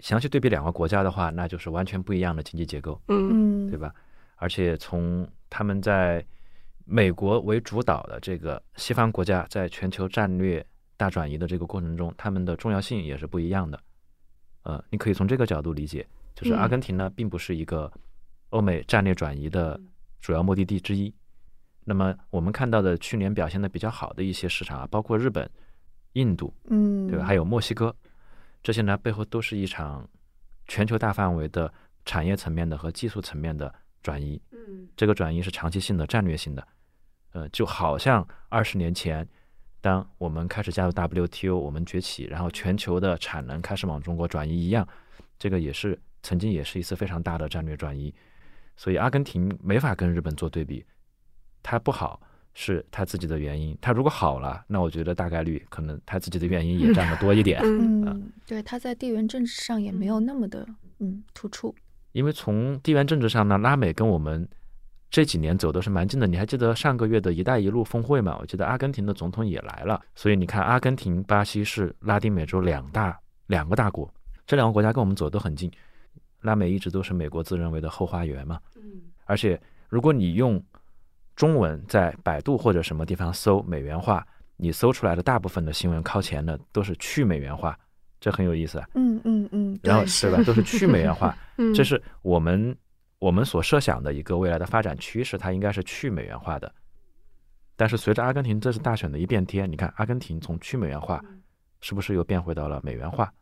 [0.00, 3.90] 详细对比两个国家的话，那就是完全不一样的经济结构，嗯嗯，对吧？
[4.36, 6.22] 而且从他们在
[6.88, 10.64] 美国为主导的这个西方国家在全球战略
[10.96, 13.78] 大转移的这个过程中，他们的重要性也是不一样的。
[14.62, 17.92] 呃，你可以从这个角度理解，就是嗯阿根廷呢，并不是一个
[18.50, 19.78] 欧美战略转移的
[20.20, 21.12] 主要目的地之一。
[21.84, 25.48] 那么我们看到的去年表现的比较好的一些市场啊，包括日本、
[26.12, 27.24] 印度，嗯，对吧？
[27.24, 27.94] 还有墨西哥，
[28.62, 30.08] 这些呢背后都是一场
[30.66, 31.72] 全球大范围的
[32.04, 33.72] 产业层面的和技术层面的
[34.02, 34.40] 转移。
[34.52, 36.66] 嗯这个转移是长期性的、战略性的。
[37.36, 39.28] 呃，就好像二十年前，
[39.82, 44.88] 当我们开始加入 WTO，我们崛起，然后全球的产能开始往中国转移一样，
[45.38, 48.14] 这个也是曾经也是一次非常大的战略转移。
[48.74, 50.82] 所以阿根廷没法跟日本做对比，
[51.62, 52.18] 它不好
[52.54, 53.76] 是他自己的原因。
[53.82, 57.60] 它如果好了，那我觉得大概率可能它自己的原因也占的多一点。
[57.62, 60.66] 嗯嗯，对，它在地缘政治上也没有那么的
[61.00, 61.74] 嗯突出。
[62.12, 64.48] 因为从地缘政治上呢，拉美跟我们
[65.10, 66.26] 这几年走的是蛮近的。
[66.26, 68.36] 你还记得上个月的一带一路峰会吗？
[68.40, 70.00] 我记得阿根廷的总统也来了。
[70.14, 74.12] 所以你看，阿根廷、巴西是拉丁美洲两大两个大国，
[74.46, 75.70] 这两个国家跟我们走得很近。
[76.42, 78.60] 拉美一直都是美国自认为的后花园嘛。
[78.76, 78.82] 嗯
[79.24, 80.62] 而且如果你用
[81.34, 84.24] 中文在百度或者什么地方搜美元化，
[84.56, 87.76] 你搜出来的大部分的新闻靠前的都是去美元化，
[88.20, 88.88] 这很有意思啊。
[88.94, 91.36] 嗯嗯嗯，然后对对吧，都是去美元化。
[91.58, 92.76] 嗯，这是我们
[93.18, 96.72] 我们所设想的一个未来的发展趋势，它应该是去美元化的。
[97.76, 101.22] 但是随着阿根廷这次大选的一变天，你看阿根廷从去美元化
[101.80, 103.32] 是不是又变回到了美元化？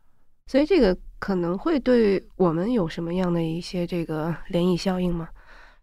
[0.47, 5.27] 所以这个可能会对我们有什么样的一些这个涟漪效应吗？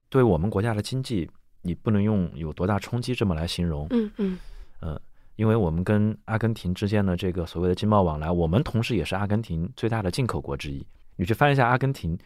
[0.09, 1.28] 对我们国家的经济，
[1.62, 4.38] 你不能用有多大冲击这么来形容，嗯嗯
[4.80, 5.01] 呃，
[5.36, 10.86] 因为我们跟阿根廷之间的这个所谓的经贸往来，我们同时也是阿根廷最大的进口国之一。
[11.16, 12.16] 你去翻一下阿根廷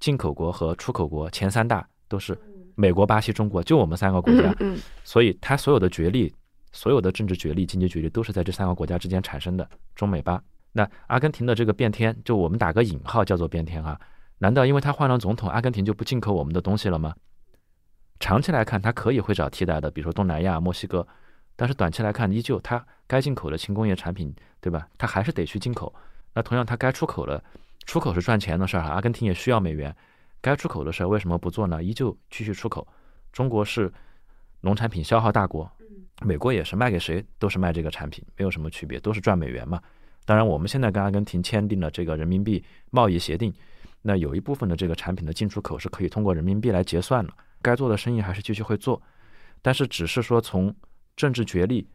[0.00, 2.38] 进口国和出口国前三大都是
[2.74, 4.54] 美国、巴西、中国，就我们三个国家。
[5.04, 6.34] 所以它所有的角力、
[6.72, 10.42] 所有的政治角力、经济角力都是在这三个国家之间产生的，中美巴。
[10.72, 14.00] 那阿根廷的这个变天，就我们打个引号叫做变天啊，
[14.38, 17.14] 难道因为他换了总统，阿根廷就不进口我们的东西了吗？
[18.20, 21.06] 长期来看，它可以会找替代的，比如说东南亚、墨西哥，
[21.56, 24.88] 但是短期来看，依旧它该进口的轻工业产品，对吧？
[24.98, 25.94] 它还是得去进口。
[26.32, 27.42] 那同样，它该出口的，
[27.86, 29.94] 出口是赚钱的事儿啊，阿根廷也需要美元，
[30.40, 31.82] 该出口的事儿为什么不做呢？
[31.82, 32.86] 依旧继续出口。
[33.32, 33.92] 中国是
[34.60, 35.70] 农产品消耗大国，
[36.22, 39.80] 美国也是卖给谁都是卖这个产品，没有什么区别，都是赚美元嘛。
[40.24, 43.52] 当然，我们现在跟阿根廷签订了这个人民币贸易协定，
[44.02, 49.02] 那有一部分的这个产品的进出口是可以通过人民币来结算的，该做的生意还是继续会做，
[49.60, 50.74] 但是只是说从
[51.16, 51.86] 政治角力，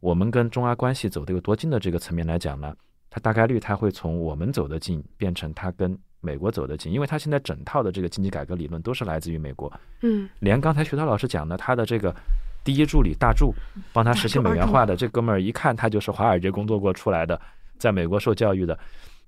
[0.00, 2.74] 我们跟中阿关系走得有多近的这个层面来讲呢，
[3.10, 12.14] 它大概率它会从我们走得近变成它跟美国走得近，因为它现在整套的这个经济改革理论都是来自于美国，嗯连刚才徐涛老师讲的，他的这个
[12.62, 13.52] 第一助理大柱
[13.92, 17.40] 帮他实现美元化的这哥们儿，一看他就是华尔街工作过出来的，
[17.78, 18.78] 在美国受教育的。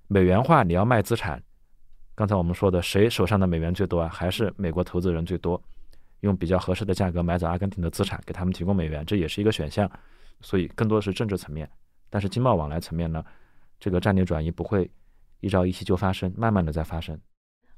[0.09, 1.43] 美元化你要卖资产，
[2.14, 4.09] 刚才我们说的，谁手上的美元最多啊？
[4.12, 5.61] 还是美国投资人最多，
[6.20, 9.91] 用比较合适的价格买走阿根廷的资产，给他们提供美元，这也是一个选项。
[10.43, 11.66] 所以更多的是政治层面，
[12.11, 13.24] 但是经贸往来层面呢，
[13.83, 14.89] 这个战略转移不会
[15.41, 17.18] 一朝一夕就发生，慢慢的在发生。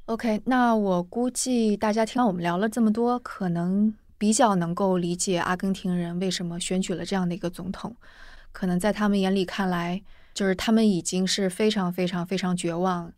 [0.05, 7.97] OK，那我估计大家听到我们聊了这么多，可能比较能够理解阿根廷人为什么选举了这样的一个总统。
[8.53, 10.03] 可能在他们眼里看来，
[10.35, 13.11] 就是他们已经是非常非常非常绝望，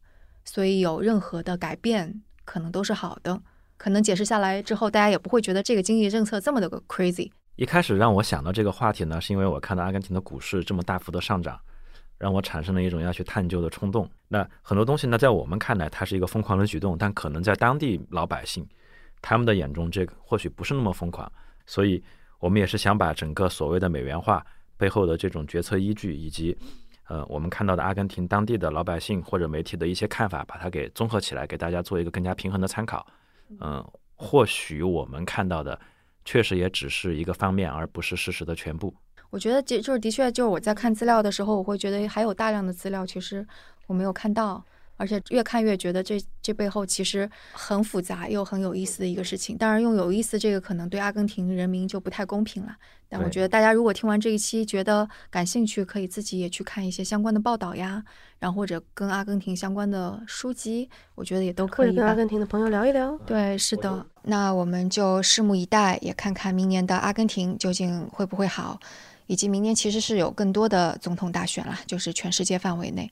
[0.45, 3.43] 所以有任何的改变可能都是好的。
[3.77, 7.33] 可能解释下来之后，大家也不会觉得这个经济政策这么的个 crazy。
[7.57, 11.59] 一开始让我想到这个话题呢，是因为我看到阿根廷的股市这么大幅的上涨，
[12.19, 14.09] 让我产生了一种要去探究的冲动。
[14.29, 18.67] 那很多东西呢，在我们看来它是一个疯狂的举动，但可能在当地老百姓
[19.21, 21.31] 他们的眼中，这个或许不是那么疯狂。
[21.67, 22.03] 所以
[22.39, 24.45] 我们也是想把整个所谓的美元化
[24.77, 26.57] 背后的这种决策依据，以及
[27.09, 33.07] 呃我们看到的阿根廷当地的老百姓或者媒体的一些看法，把它给综合起来，给大家做一个更加平衡的参考。
[33.61, 33.85] 嗯、
[34.17, 35.79] 或许我们看到的
[36.25, 38.95] 确实也只是一个方面，而不是事实的全部。
[39.37, 43.47] 我觉得这就是的确，就是我在看资料的时候，我会觉得还有大量的资料其实
[43.87, 44.65] 我没有看到，
[44.97, 49.55] 而且越看越觉得这这背后其实很复杂又很有意思的一个事情。
[49.59, 52.75] 当然，用有意思这个可能对阿根廷人民就不太公平了。
[53.09, 58.03] 但我觉得大家如果听完这一期觉得感兴趣，可以自己也去看一些相关的报道呀，
[58.41, 62.05] 然后或者跟阿根廷相关的书籍，我觉得也都可以跟。
[62.05, 63.17] 阿根廷的朋友聊一聊。
[63.25, 68.81] 对，是的，那我们就拭目以待，也看看明年的阿根廷究竟会不会好，
[69.27, 73.11] 以及明年其实是有更多的总统大选啦，就是全世界范围内，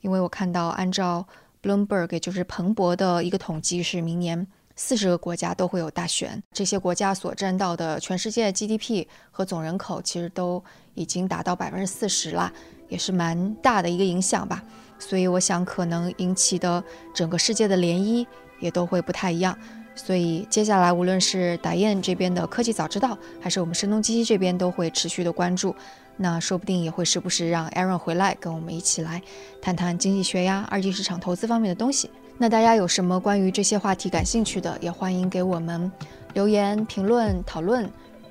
[0.00, 1.26] 因为我看到按照
[1.62, 4.46] Bloomberg 也就是彭博的一个统计，是明年
[4.76, 10.62] 四十个国家都会有大选，这些国家所占到的全世界 GDP 和总人口其实都
[10.94, 12.52] 已经达到百分之四十啦，
[12.88, 14.62] 也是蛮大的一个影响吧。
[14.98, 16.82] 所以我想可能引起的
[17.14, 18.26] 整个世界的涟漪
[18.60, 19.58] 也都会不太一样。
[19.96, 25.74] 所以接下来无论是达燕这边的科技早知道，还是我们声东击西这边都会持续的关注。
[26.18, 29.20] 那说不定也会时不时让 Aaron 回来跟我们一起来
[29.60, 32.10] 谈谈经济学呀、二级市场投资方面的东西。
[32.38, 35.90] 那大家有什么关于这些话题感兴趣的，也欢迎给我们
[36.34, 37.90] 留言、评论、讨论。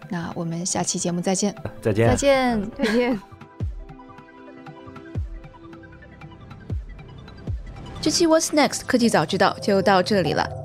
[0.09, 2.07] 那我们下期节目再见，再见。
[2.09, 2.72] 再见。
[2.78, 3.20] 再见。
[8.01, 10.64] 这期 What's Next 科技早知道就到这里了。